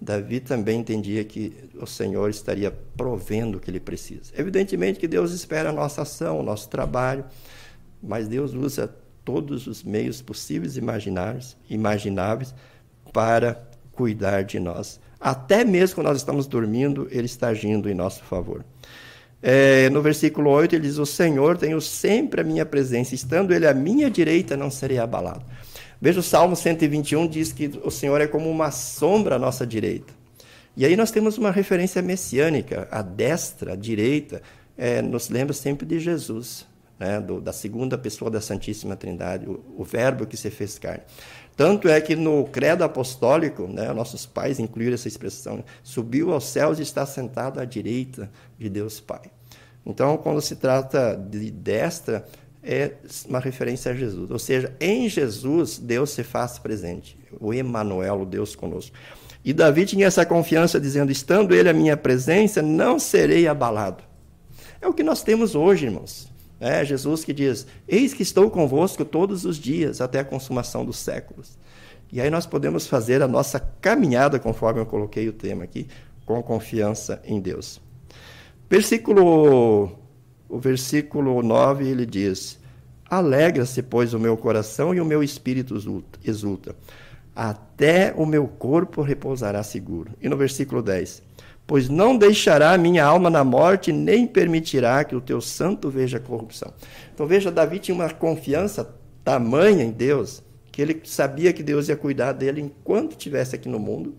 Davi 0.02 0.40
também 0.40 0.80
entendia 0.80 1.22
que 1.22 1.54
o 1.80 1.86
Senhor 1.86 2.28
estaria 2.28 2.72
provendo 2.96 3.58
o 3.58 3.60
que 3.60 3.70
ele 3.70 3.78
precisa. 3.78 4.32
Evidentemente 4.36 4.98
que 4.98 5.06
Deus 5.06 5.30
espera 5.30 5.70
a 5.70 5.72
nossa 5.72 6.02
ação, 6.02 6.40
o 6.40 6.42
nosso 6.42 6.68
trabalho, 6.68 7.24
mas 8.02 8.26
Deus 8.26 8.52
usa 8.52 8.92
todos 9.24 9.68
os 9.68 9.84
meios 9.84 10.20
possíveis 10.20 10.76
e 10.76 10.80
imagináveis, 10.80 11.56
imagináveis 11.70 12.52
para 13.12 13.62
cuidar 13.92 14.42
de 14.42 14.58
nós. 14.58 14.98
Até 15.20 15.64
mesmo 15.64 15.94
quando 15.94 16.08
nós 16.08 16.16
estamos 16.16 16.48
dormindo, 16.48 17.06
Ele 17.08 17.26
está 17.26 17.48
agindo 17.48 17.88
em 17.88 17.94
nosso 17.94 18.24
favor. 18.24 18.64
É, 19.40 19.88
no 19.90 20.02
versículo 20.02 20.50
8 20.50 20.74
ele 20.74 20.86
diz: 20.86 20.98
O 20.98 21.06
Senhor 21.06 21.58
tenho 21.58 21.80
sempre 21.80 22.40
a 22.40 22.44
minha 22.44 22.64
presença, 22.64 23.14
estando 23.14 23.52
ele 23.52 23.66
à 23.66 23.74
minha 23.74 24.08
direita, 24.08 24.56
não 24.56 24.70
serei 24.70 24.98
abalado. 24.98 25.44
Veja 26.02 26.18
o 26.18 26.22
Salmo 26.22 26.56
121 26.56 27.28
diz 27.28 27.52
que 27.52 27.80
o 27.84 27.90
Senhor 27.90 28.20
é 28.20 28.26
como 28.26 28.50
uma 28.50 28.72
sombra 28.72 29.36
à 29.36 29.38
nossa 29.38 29.64
direita. 29.64 30.12
E 30.76 30.84
aí 30.84 30.96
nós 30.96 31.12
temos 31.12 31.38
uma 31.38 31.52
referência 31.52 32.02
messiânica, 32.02 32.88
a 32.90 33.02
destra, 33.02 33.74
a 33.74 33.76
direita, 33.76 34.42
é, 34.76 35.00
nos 35.00 35.28
lembra 35.28 35.54
sempre 35.54 35.86
de 35.86 36.00
Jesus, 36.00 36.66
né, 36.98 37.20
do, 37.20 37.40
da 37.40 37.52
segunda 37.52 37.96
pessoa 37.96 38.28
da 38.28 38.40
Santíssima 38.40 38.96
Trindade, 38.96 39.48
o, 39.48 39.64
o, 39.78 39.84
Verbo 39.84 40.26
que 40.26 40.36
se 40.36 40.50
fez 40.50 40.76
carne. 40.76 41.04
Tanto 41.56 41.86
é 41.88 42.00
que 42.00 42.16
no 42.16 42.46
credo 42.46 42.82
apostólico, 42.82 43.68
né, 43.68 43.92
nossos 43.92 44.26
pais 44.26 44.58
incluíram 44.58 44.94
essa 44.94 45.06
expressão, 45.06 45.62
subiu 45.84 46.32
aos 46.32 46.46
céus 46.48 46.80
e 46.80 46.82
está 46.82 47.06
sentado 47.06 47.60
à 47.60 47.64
direita 47.64 48.28
de 48.58 48.68
Deus 48.68 48.98
Pai. 48.98 49.30
Então, 49.86 50.16
quando 50.16 50.40
se 50.40 50.56
trata 50.56 51.14
de 51.14 51.48
destra, 51.48 52.24
é 52.62 52.92
uma 53.28 53.40
referência 53.40 53.90
a 53.90 53.94
Jesus. 53.94 54.30
Ou 54.30 54.38
seja, 54.38 54.74
em 54.80 55.08
Jesus, 55.08 55.78
Deus 55.78 56.10
se 56.10 56.22
faz 56.22 56.58
presente. 56.58 57.18
O 57.40 57.52
Emmanuel, 57.52 58.22
o 58.22 58.26
Deus 58.26 58.54
conosco. 58.54 58.94
E 59.44 59.52
Davi 59.52 59.84
tinha 59.84 60.06
essa 60.06 60.24
confiança, 60.24 60.80
dizendo: 60.80 61.10
Estando 61.10 61.54
ele 61.54 61.68
à 61.68 61.72
minha 61.72 61.96
presença, 61.96 62.62
não 62.62 62.98
serei 62.98 63.48
abalado. 63.48 64.04
É 64.80 64.86
o 64.86 64.94
que 64.94 65.02
nós 65.02 65.22
temos 65.22 65.54
hoje, 65.54 65.86
irmãos. 65.86 66.30
É 66.60 66.84
Jesus 66.84 67.24
que 67.24 67.32
diz: 67.32 67.66
Eis 67.88 68.14
que 68.14 68.22
estou 68.22 68.48
convosco 68.48 69.04
todos 69.04 69.44
os 69.44 69.56
dias, 69.56 70.00
até 70.00 70.20
a 70.20 70.24
consumação 70.24 70.84
dos 70.84 70.98
séculos. 70.98 71.58
E 72.12 72.20
aí 72.20 72.30
nós 72.30 72.46
podemos 72.46 72.86
fazer 72.86 73.22
a 73.22 73.26
nossa 73.26 73.58
caminhada, 73.58 74.38
conforme 74.38 74.80
eu 74.80 74.86
coloquei 74.86 75.28
o 75.28 75.32
tema 75.32 75.64
aqui, 75.64 75.88
com 76.24 76.40
confiança 76.42 77.20
em 77.24 77.40
Deus. 77.40 77.80
Versículo, 78.70 79.98
o 80.52 80.58
versículo 80.58 81.42
9 81.42 81.88
ele 81.88 82.06
diz: 82.06 82.58
Alegra-se, 83.08 83.82
pois, 83.82 84.14
o 84.14 84.18
meu 84.18 84.36
coração 84.36 84.94
e 84.94 85.00
o 85.00 85.04
meu 85.04 85.22
espírito 85.22 85.74
exulta 86.24 86.74
até 87.34 88.12
o 88.16 88.26
meu 88.26 88.46
corpo 88.46 89.02
repousará 89.02 89.62
seguro. 89.62 90.12
E 90.20 90.28
no 90.28 90.36
versículo 90.36 90.82
10: 90.82 91.22
Pois 91.66 91.88
não 91.88 92.16
deixará 92.16 92.76
minha 92.76 93.04
alma 93.04 93.30
na 93.30 93.42
morte, 93.42 93.92
nem 93.92 94.26
permitirá 94.26 95.02
que 95.04 95.16
o 95.16 95.20
teu 95.20 95.40
santo 95.40 95.88
veja 95.88 96.20
corrupção. 96.20 96.72
Então 97.14 97.26
veja, 97.26 97.50
Davi 97.50 97.78
tinha 97.78 97.94
uma 97.94 98.10
confiança 98.10 98.94
tamanha 99.24 99.84
em 99.84 99.90
Deus, 99.90 100.42
que 100.70 100.82
ele 100.82 101.00
sabia 101.04 101.52
que 101.52 101.62
Deus 101.62 101.88
ia 101.88 101.96
cuidar 101.96 102.32
dele 102.32 102.60
enquanto 102.60 103.12
estivesse 103.12 103.54
aqui 103.54 103.68
no 103.68 103.78
mundo. 103.78 104.14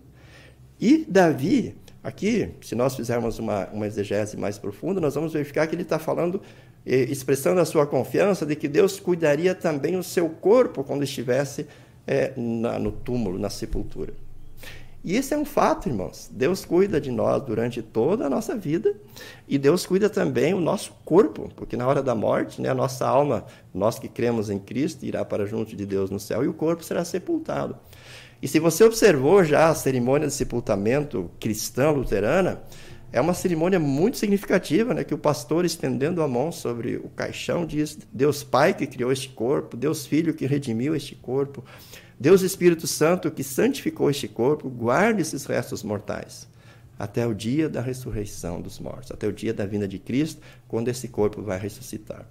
E 0.80 1.04
Davi, 1.08 1.76
aqui, 2.04 2.50
se 2.60 2.74
nós 2.74 2.94
fizermos 2.94 3.38
uma, 3.38 3.66
uma 3.72 3.86
exegese 3.86 4.36
mais 4.36 4.58
profunda, 4.58 5.00
nós 5.00 5.14
vamos 5.14 5.32
verificar 5.32 5.66
que 5.66 5.74
ele 5.74 5.82
está 5.82 5.98
falando, 5.98 6.40
eh, 6.84 7.04
expressando 7.04 7.60
a 7.60 7.64
sua 7.64 7.86
confiança 7.86 8.44
de 8.44 8.54
que 8.54 8.68
Deus 8.68 9.00
cuidaria 9.00 9.54
também 9.54 9.96
o 9.96 10.02
seu 10.02 10.28
corpo 10.28 10.84
quando 10.84 11.02
estivesse 11.02 11.66
é, 12.06 12.34
na, 12.36 12.78
no 12.78 12.92
túmulo, 12.92 13.38
na 13.38 13.48
sepultura. 13.48 14.12
E 15.02 15.16
esse 15.16 15.34
é 15.34 15.36
um 15.36 15.44
fato, 15.44 15.86
irmãos. 15.86 16.30
Deus 16.32 16.64
cuida 16.64 16.98
de 16.98 17.10
nós 17.10 17.42
durante 17.42 17.82
toda 17.82 18.24
a 18.24 18.30
nossa 18.30 18.56
vida 18.56 18.94
e 19.46 19.58
Deus 19.58 19.84
cuida 19.84 20.08
também 20.08 20.54
o 20.54 20.60
nosso 20.60 20.94
corpo, 21.04 21.50
porque 21.54 21.76
na 21.76 21.86
hora 21.86 22.02
da 22.02 22.14
morte, 22.14 22.62
né, 22.62 22.70
a 22.70 22.74
nossa 22.74 23.06
alma, 23.06 23.44
nós 23.72 23.98
que 23.98 24.08
cremos 24.08 24.48
em 24.48 24.58
Cristo, 24.58 25.04
irá 25.04 25.22
para 25.22 25.44
junto 25.44 25.76
de 25.76 25.84
Deus 25.84 26.08
no 26.08 26.18
céu 26.18 26.42
e 26.42 26.48
o 26.48 26.54
corpo 26.54 26.82
será 26.82 27.04
sepultado. 27.04 27.76
E 28.44 28.46
se 28.46 28.58
você 28.58 28.84
observou 28.84 29.42
já 29.42 29.70
a 29.70 29.74
cerimônia 29.74 30.28
de 30.28 30.34
sepultamento 30.34 31.30
cristã 31.40 31.90
luterana, 31.90 32.62
é 33.10 33.18
uma 33.18 33.32
cerimônia 33.32 33.80
muito 33.80 34.18
significativa, 34.18 34.92
né, 34.92 35.02
que 35.02 35.14
o 35.14 35.18
pastor 35.18 35.64
estendendo 35.64 36.20
a 36.20 36.28
mão 36.28 36.52
sobre 36.52 36.96
o 36.96 37.08
caixão 37.08 37.64
diz: 37.64 37.96
Deus 38.12 38.44
Pai 38.44 38.74
que 38.74 38.86
criou 38.86 39.10
este 39.10 39.30
corpo, 39.30 39.78
Deus 39.78 40.04
Filho 40.04 40.34
que 40.34 40.44
redimiu 40.44 40.94
este 40.94 41.14
corpo, 41.14 41.64
Deus 42.20 42.42
Espírito 42.42 42.86
Santo 42.86 43.30
que 43.30 43.42
santificou 43.42 44.10
este 44.10 44.28
corpo, 44.28 44.68
guarde 44.68 45.22
esses 45.22 45.46
restos 45.46 45.82
mortais 45.82 46.46
até 46.98 47.26
o 47.26 47.32
dia 47.32 47.66
da 47.66 47.80
ressurreição 47.80 48.60
dos 48.60 48.78
mortos, 48.78 49.10
até 49.10 49.26
o 49.26 49.32
dia 49.32 49.54
da 49.54 49.64
vinda 49.64 49.88
de 49.88 49.98
Cristo, 49.98 50.42
quando 50.68 50.88
esse 50.88 51.08
corpo 51.08 51.40
vai 51.40 51.58
ressuscitar. 51.58 52.26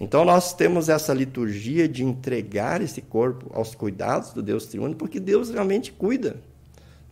Então 0.00 0.24
nós 0.24 0.52
temos 0.52 0.88
essa 0.88 1.14
liturgia 1.14 1.88
de 1.88 2.02
entregar 2.02 2.80
esse 2.80 3.00
corpo 3.00 3.50
aos 3.54 3.74
cuidados 3.74 4.32
do 4.32 4.42
Deus 4.42 4.66
triuno, 4.66 4.94
porque 4.94 5.20
Deus 5.20 5.50
realmente 5.50 5.92
cuida 5.92 6.36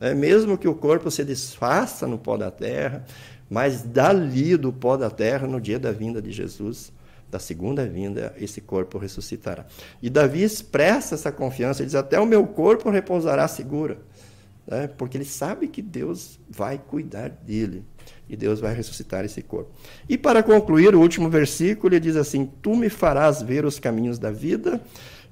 é, 0.00 0.14
mesmo 0.14 0.56
que 0.56 0.66
o 0.66 0.74
corpo 0.74 1.10
se 1.10 1.22
desfaça 1.22 2.06
no 2.06 2.16
pó 2.16 2.38
da 2.38 2.50
terra, 2.50 3.04
mas 3.50 3.82
dali 3.82 4.56
do 4.56 4.72
pó 4.72 4.96
da 4.96 5.10
terra, 5.10 5.46
no 5.46 5.60
dia 5.60 5.78
da 5.78 5.92
vinda 5.92 6.22
de 6.22 6.32
Jesus, 6.32 6.90
da 7.30 7.38
segunda 7.38 7.86
vinda, 7.86 8.34
esse 8.38 8.62
corpo 8.62 8.96
ressuscitará. 8.96 9.66
E 10.02 10.08
Davi 10.08 10.42
expressa 10.42 11.14
essa 11.14 11.30
confiança, 11.30 11.82
ele 11.82 11.86
diz: 11.86 11.94
Até 11.94 12.18
o 12.18 12.24
meu 12.24 12.46
corpo 12.46 12.88
repousará 12.88 13.46
segura, 13.46 13.98
né? 14.70 14.88
porque 14.96 15.16
ele 15.16 15.24
sabe 15.24 15.66
que 15.66 15.82
Deus 15.82 16.38
vai 16.48 16.78
cuidar 16.78 17.28
dele 17.28 17.84
e 18.28 18.36
Deus 18.36 18.60
vai 18.60 18.72
ressuscitar 18.72 19.24
esse 19.24 19.42
corpo. 19.42 19.70
E 20.08 20.16
para 20.16 20.42
concluir, 20.42 20.94
o 20.94 21.00
último 21.00 21.28
versículo, 21.28 21.92
ele 21.92 22.00
diz 22.00 22.16
assim: 22.16 22.48
Tu 22.62 22.76
me 22.76 22.88
farás 22.88 23.42
ver 23.42 23.64
os 23.64 23.80
caminhos 23.80 24.18
da 24.18 24.30
vida 24.30 24.80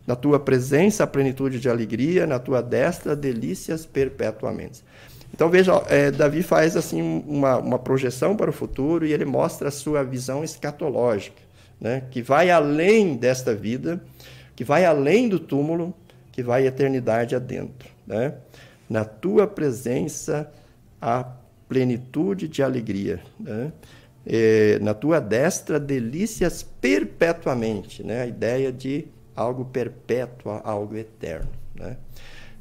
na 0.09 0.17
tua 0.17 0.41
presença, 0.41 1.05
a 1.05 1.07
plenitude 1.07 1.61
de 1.61 1.69
alegria, 1.69 2.27
na 2.27 2.39
tua 2.39 2.63
destra, 2.63 3.15
delícias 3.15 3.85
perpetuamente. 3.85 4.83
Então 5.35 5.51
veja, 5.51 5.83
é, 5.87 6.11
Davi 6.11 6.43
faz 6.43 6.79
assim 6.79 7.23
uma, 7.27 7.59
uma 7.59 7.79
projeção 7.79 8.35
para 8.35 8.49
o 8.49 8.53
futuro 8.53 9.05
e 9.05 9.13
ele 9.13 9.27
mostra 9.27 9.69
a 9.69 9.71
sua 9.71 10.03
visão 10.03 10.43
escatológica, 10.43 11.43
né, 11.79 12.05
que 12.11 12.23
vai 12.23 12.51
além 12.51 13.17
desta 13.17 13.55
vida, 13.55 14.03
que 14.57 14.65
vai 14.65 14.87
além 14.87 15.29
do 15.29 15.39
túmulo, 15.39 15.95
que 16.33 16.43
vai 16.43 16.67
eternidade 16.67 17.37
adentro. 17.37 17.91
Né? 18.07 18.33
Na 18.89 19.05
tua 19.05 19.47
presença, 19.47 20.51
a 21.01 21.25
plenitude 21.69 22.49
de 22.49 22.63
alegria. 22.63 23.23
Né? 23.39 23.73
É, 24.27 24.79
na 24.81 24.95
tua 24.95 25.21
destra, 25.21 25.79
delícias 25.79 26.63
perpetuamente. 26.63 28.03
Né? 28.03 28.23
A 28.23 28.27
ideia 28.27 28.73
de 28.73 29.07
algo 29.37 29.65
perpétuo, 29.67 30.61
algo 30.65 30.97
eterno. 30.97 31.51
Né? 31.75 31.97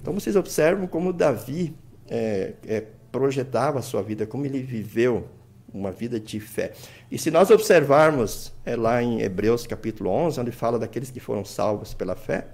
Então 0.02 0.14
vocês 0.14 0.36
observam 0.36 0.86
como 0.88 1.12
Davi 1.12 1.74
é, 2.10 2.54
é, 2.68 2.84
projetava 3.12 3.80
a 3.80 3.82
sua 3.82 4.02
vida, 4.02 4.26
como 4.26 4.46
ele 4.46 4.62
viveu 4.62 5.28
uma 5.74 5.92
vida 5.92 6.20
de 6.20 6.40
fé. 6.40 6.74
E 7.12 7.18
se 7.18 7.30
nós 7.30 7.50
observarmos 7.50 8.54
é, 8.66 8.76
lá 8.76 9.02
em 9.02 9.22
Hebreus 9.22 9.68
capítulo 9.68 10.10
11, 10.10 10.40
onde 10.40 10.52
fala 10.52 10.80
daqueles 10.80 11.12
que 11.12 11.20
foram 11.20 11.44
salvos 11.44 11.94
pela 11.94 12.16
fé, 12.16 12.48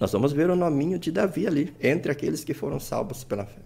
nós 0.00 0.10
vamos 0.12 0.32
ver 0.32 0.48
o 0.48 0.56
nominho 0.56 0.98
de 0.98 1.12
Davi 1.12 1.46
ali, 1.46 1.74
entre 1.78 2.10
aqueles 2.10 2.42
que 2.42 2.54
foram 2.54 2.80
salvos 2.80 3.22
pela 3.22 3.44
fé. 3.44 3.60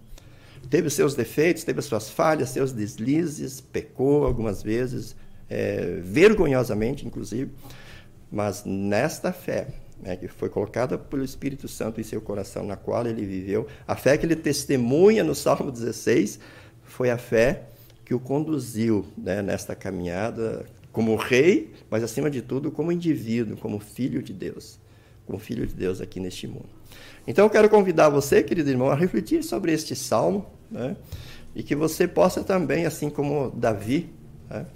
Teve 0.68 0.90
seus 0.90 1.14
defeitos, 1.14 1.62
teve 1.62 1.80
suas 1.80 2.10
falhas, 2.10 2.48
seus 2.50 2.72
deslizes, 2.72 3.60
pecou 3.60 4.24
algumas 4.26 4.60
vezes, 4.60 5.14
é, 5.48 6.00
vergonhosamente, 6.02 7.06
inclusive, 7.06 7.52
mas 8.32 8.64
nesta 8.64 9.32
fé, 9.32 9.68
né, 10.02 10.16
que 10.16 10.26
foi 10.26 10.48
colocada 10.48 10.98
pelo 10.98 11.22
Espírito 11.22 11.68
Santo 11.68 12.00
em 12.00 12.04
seu 12.04 12.20
coração, 12.20 12.66
na 12.66 12.76
qual 12.76 13.06
ele 13.06 13.24
viveu, 13.24 13.68
a 13.86 13.94
fé 13.94 14.18
que 14.18 14.26
ele 14.26 14.34
testemunha 14.34 15.22
no 15.22 15.34
Salmo 15.34 15.70
16, 15.70 16.40
foi 16.82 17.10
a 17.10 17.18
fé 17.18 17.68
que 18.04 18.12
o 18.12 18.18
conduziu 18.18 19.06
né, 19.16 19.40
nesta 19.40 19.76
caminhada 19.76 20.66
como 20.90 21.14
rei, 21.14 21.72
mas 21.88 22.02
acima 22.02 22.28
de 22.28 22.42
tudo 22.42 22.72
como 22.72 22.90
indivíduo, 22.90 23.56
como 23.56 23.78
filho 23.78 24.22
de 24.22 24.32
Deus, 24.32 24.78
como 25.26 25.38
filho 25.38 25.66
de 25.66 25.74
Deus 25.74 26.00
aqui 26.00 26.20
neste 26.20 26.46
mundo. 26.46 26.68
Então 27.26 27.44
eu 27.44 27.50
quero 27.50 27.68
convidar 27.68 28.08
você, 28.08 28.42
querido 28.42 28.70
irmão, 28.70 28.90
a 28.90 28.94
refletir 28.94 29.42
sobre 29.42 29.72
este 29.72 29.96
salmo, 29.96 30.46
né, 30.70 30.96
e 31.54 31.62
que 31.62 31.74
você 31.74 32.06
possa 32.06 32.42
também, 32.42 32.84
assim 32.84 33.08
como 33.08 33.50
Davi, 33.50 34.10
né, 34.50 34.66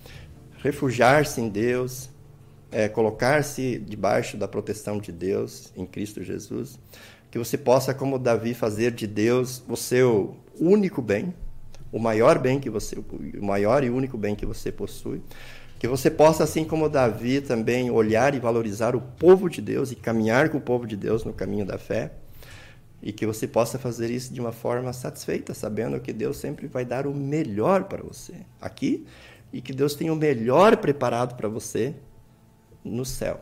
refugiar-se 0.58 1.40
em 1.40 1.48
Deus, 1.48 2.08
é, 2.70 2.88
colocar-se 2.88 3.78
debaixo 3.78 4.36
da 4.36 4.46
proteção 4.46 4.98
de 4.98 5.12
Deus 5.12 5.72
em 5.76 5.86
Cristo 5.86 6.22
Jesus, 6.22 6.78
que 7.30 7.38
você 7.38 7.58
possa, 7.58 7.92
como 7.92 8.18
Davi, 8.18 8.54
fazer 8.54 8.92
de 8.92 9.06
Deus 9.06 9.62
o 9.68 9.76
seu 9.76 10.36
único 10.58 11.02
bem, 11.02 11.34
o 11.92 11.98
maior 11.98 12.38
bem 12.38 12.60
que 12.60 12.68
você, 12.68 12.96
o 12.98 13.44
maior 13.44 13.82
e 13.84 13.90
único 13.90 14.16
bem 14.18 14.34
que 14.34 14.46
você 14.46 14.70
possui, 14.70 15.22
que 15.78 15.86
você 15.86 16.10
possa, 16.10 16.44
assim 16.44 16.64
como 16.64 16.88
Davi, 16.88 17.40
também 17.40 17.90
olhar 17.90 18.34
e 18.34 18.40
valorizar 18.40 18.96
o 18.96 19.00
povo 19.00 19.48
de 19.48 19.62
Deus 19.62 19.92
e 19.92 19.96
caminhar 19.96 20.48
com 20.48 20.58
o 20.58 20.60
povo 20.60 20.86
de 20.86 20.96
Deus 20.96 21.24
no 21.24 21.32
caminho 21.32 21.64
da 21.64 21.78
fé, 21.78 22.12
e 23.00 23.12
que 23.12 23.24
você 23.24 23.46
possa 23.46 23.78
fazer 23.78 24.10
isso 24.10 24.34
de 24.34 24.40
uma 24.40 24.50
forma 24.50 24.92
satisfeita, 24.92 25.54
sabendo 25.54 26.00
que 26.00 26.12
Deus 26.12 26.36
sempre 26.36 26.66
vai 26.66 26.84
dar 26.84 27.06
o 27.06 27.14
melhor 27.14 27.84
para 27.84 28.02
você 28.02 28.34
aqui 28.60 29.06
e 29.52 29.60
que 29.60 29.72
Deus 29.72 29.94
tem 29.94 30.10
o 30.10 30.16
melhor 30.16 30.76
preparado 30.78 31.36
para 31.36 31.48
você 31.48 31.94
no 32.84 33.04
céu. 33.04 33.40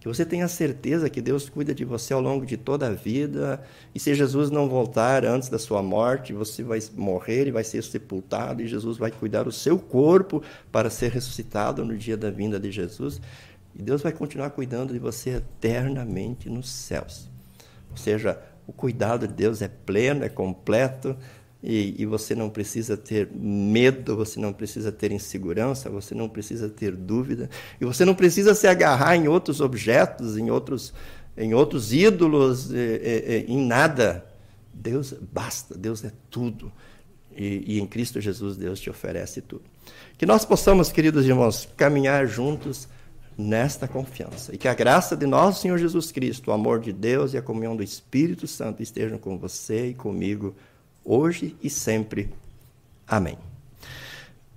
Que 0.00 0.06
você 0.06 0.24
tenha 0.24 0.46
certeza 0.46 1.10
que 1.10 1.20
Deus 1.20 1.48
cuida 1.48 1.74
de 1.74 1.84
você 1.84 2.14
ao 2.14 2.20
longo 2.20 2.46
de 2.46 2.56
toda 2.56 2.86
a 2.86 2.90
vida. 2.90 3.60
E 3.92 3.98
se 3.98 4.14
Jesus 4.14 4.48
não 4.48 4.68
voltar 4.68 5.24
antes 5.24 5.48
da 5.48 5.58
sua 5.58 5.82
morte, 5.82 6.32
você 6.32 6.62
vai 6.62 6.78
morrer 6.96 7.48
e 7.48 7.50
vai 7.50 7.64
ser 7.64 7.82
sepultado. 7.82 8.62
E 8.62 8.68
Jesus 8.68 8.96
vai 8.96 9.10
cuidar 9.10 9.42
do 9.42 9.52
seu 9.52 9.78
corpo 9.78 10.42
para 10.70 10.88
ser 10.88 11.10
ressuscitado 11.10 11.84
no 11.84 11.96
dia 11.96 12.16
da 12.16 12.30
vinda 12.30 12.60
de 12.60 12.70
Jesus. 12.70 13.20
E 13.74 13.82
Deus 13.82 14.00
vai 14.00 14.12
continuar 14.12 14.50
cuidando 14.50 14.92
de 14.92 14.98
você 15.00 15.30
eternamente 15.30 16.48
nos 16.48 16.70
céus. 16.70 17.28
Ou 17.90 17.96
seja, 17.96 18.40
o 18.68 18.72
cuidado 18.72 19.26
de 19.26 19.34
Deus 19.34 19.62
é 19.62 19.68
pleno, 19.68 20.24
é 20.24 20.28
completo. 20.28 21.16
E, 21.62 21.96
e, 21.98 22.06
você 22.06 22.36
não 22.36 22.48
precisa 22.48 22.96
ter 22.96 23.28
medo, 23.32 24.14
você 24.14 24.38
não 24.38 24.52
precisa 24.52 24.92
ter 24.92 25.10
insegurança, 25.10 25.90
você 25.90 26.14
não 26.14 26.28
precisa 26.28 26.68
ter 26.68 26.94
dúvida, 26.94 27.50
e 27.80 27.84
você 27.84 28.04
não 28.04 28.14
precisa 28.14 28.54
se 28.54 28.68
agarrar 28.68 29.16
em 29.16 29.26
outros 29.26 29.60
objetos, 29.60 30.36
em 30.36 30.50
outros, 30.50 30.94
em 31.36 31.54
outros 31.54 31.92
ídolos, 31.92 32.70
em 33.48 33.66
nada. 33.66 34.24
Deus 34.72 35.12
basta, 35.12 35.76
Deus 35.76 36.04
é 36.04 36.12
tudo. 36.30 36.70
E, 37.36 37.74
e 37.74 37.80
em 37.80 37.86
Cristo 37.86 38.20
Jesus, 38.20 38.56
Deus 38.56 38.78
te 38.78 38.88
oferece 38.88 39.40
tudo. 39.40 39.62
Que 40.16 40.26
nós 40.26 40.44
possamos, 40.44 40.92
queridos 40.92 41.26
irmãos, 41.26 41.68
caminhar 41.76 42.26
juntos 42.26 42.88
nesta 43.36 43.86
confiança. 43.86 44.52
E 44.52 44.58
que 44.58 44.66
a 44.66 44.74
graça 44.74 45.16
de 45.16 45.26
nosso 45.26 45.62
Senhor 45.62 45.78
Jesus 45.78 46.10
Cristo, 46.10 46.50
o 46.50 46.52
amor 46.52 46.80
de 46.80 46.92
Deus 46.92 47.34
e 47.34 47.38
a 47.38 47.42
comunhão 47.42 47.76
do 47.76 47.82
Espírito 47.82 48.48
Santo 48.48 48.82
estejam 48.82 49.18
com 49.18 49.38
você 49.38 49.88
e 49.88 49.94
comigo 49.94 50.56
hoje 51.08 51.56
e 51.62 51.70
sempre. 51.70 52.30
Amém. 53.06 53.38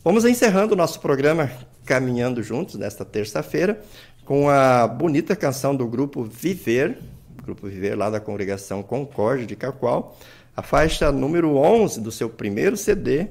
Vamos 0.03 0.25
encerrando 0.25 0.73
o 0.73 0.77
nosso 0.77 0.99
programa 0.99 1.49
Caminhando 1.85 2.43
Juntos 2.43 2.75
nesta 2.75 3.05
terça-feira 3.05 3.81
com 4.25 4.49
a 4.49 4.85
bonita 4.85 5.35
canção 5.35 5.73
do 5.73 5.87
grupo 5.87 6.23
Viver, 6.23 6.99
grupo 7.43 7.67
Viver 7.67 7.95
lá 7.95 8.09
da 8.09 8.19
congregação 8.19 8.83
Concórdia 8.83 9.47
de 9.47 9.55
Cacoal. 9.55 10.17
A 10.55 10.61
faixa 10.61 11.11
número 11.11 11.55
11 11.55 12.01
do 12.01 12.11
seu 12.11 12.29
primeiro 12.29 12.75
CD 12.75 13.27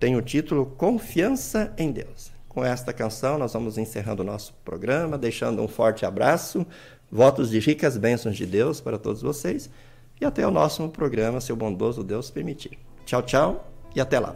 tem 0.00 0.16
o 0.16 0.22
título 0.22 0.66
Confiança 0.66 1.72
em 1.78 1.92
Deus. 1.92 2.32
Com 2.48 2.64
esta 2.64 2.92
canção, 2.92 3.38
nós 3.38 3.52
vamos 3.52 3.78
encerrando 3.78 4.22
o 4.22 4.26
nosso 4.26 4.52
programa, 4.64 5.16
deixando 5.16 5.62
um 5.62 5.68
forte 5.68 6.04
abraço, 6.04 6.66
votos 7.10 7.50
de 7.50 7.58
ricas 7.60 7.96
bênçãos 7.96 8.36
de 8.36 8.46
Deus 8.46 8.80
para 8.80 8.98
todos 8.98 9.22
vocês 9.22 9.70
e 10.20 10.24
até 10.24 10.46
o 10.46 10.50
nosso 10.50 10.88
programa, 10.88 11.40
se 11.40 11.52
o 11.52 11.56
bondoso 11.56 12.02
Deus 12.02 12.30
permitir. 12.30 12.78
Tchau, 13.04 13.22
tchau 13.22 13.70
e 13.94 14.00
até 14.00 14.18
lá. 14.18 14.34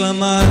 Clamar. 0.00 0.44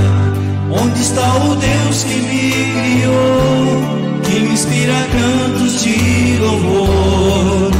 Onde 0.70 1.00
está 1.00 1.34
o 1.44 1.56
Deus 1.56 2.04
que 2.04 2.14
me 2.14 2.52
criou, 2.76 4.22
que 4.22 4.40
me 4.40 4.52
inspira 4.52 4.94
cantos 5.10 5.82
de 5.82 6.38
louvor? 6.38 7.72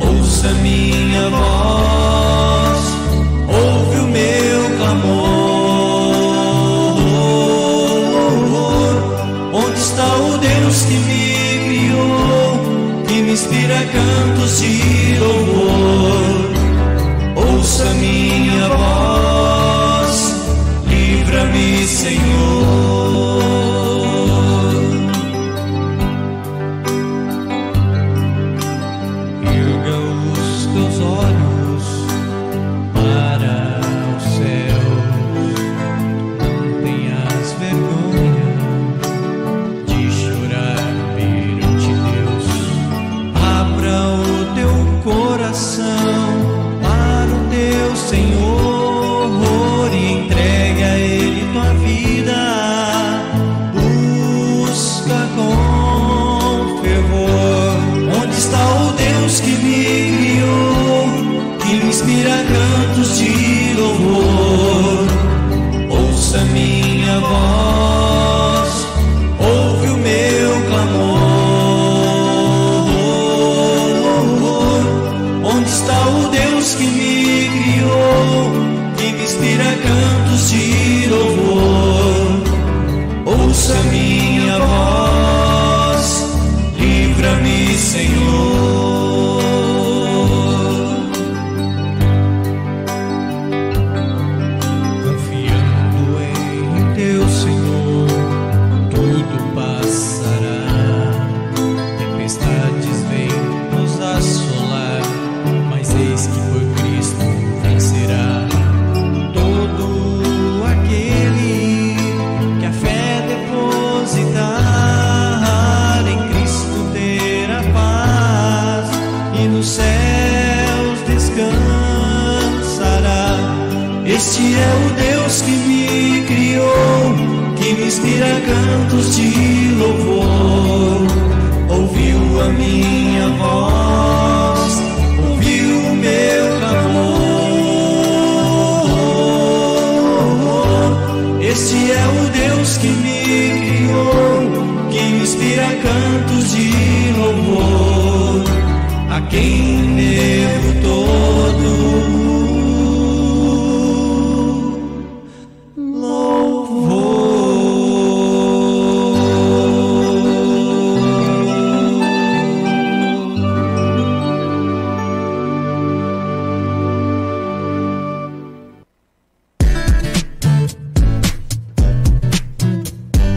Ouça 0.00 0.48
minha 0.62 1.28
voz, 1.28 1.95
cantos 14.58 14.95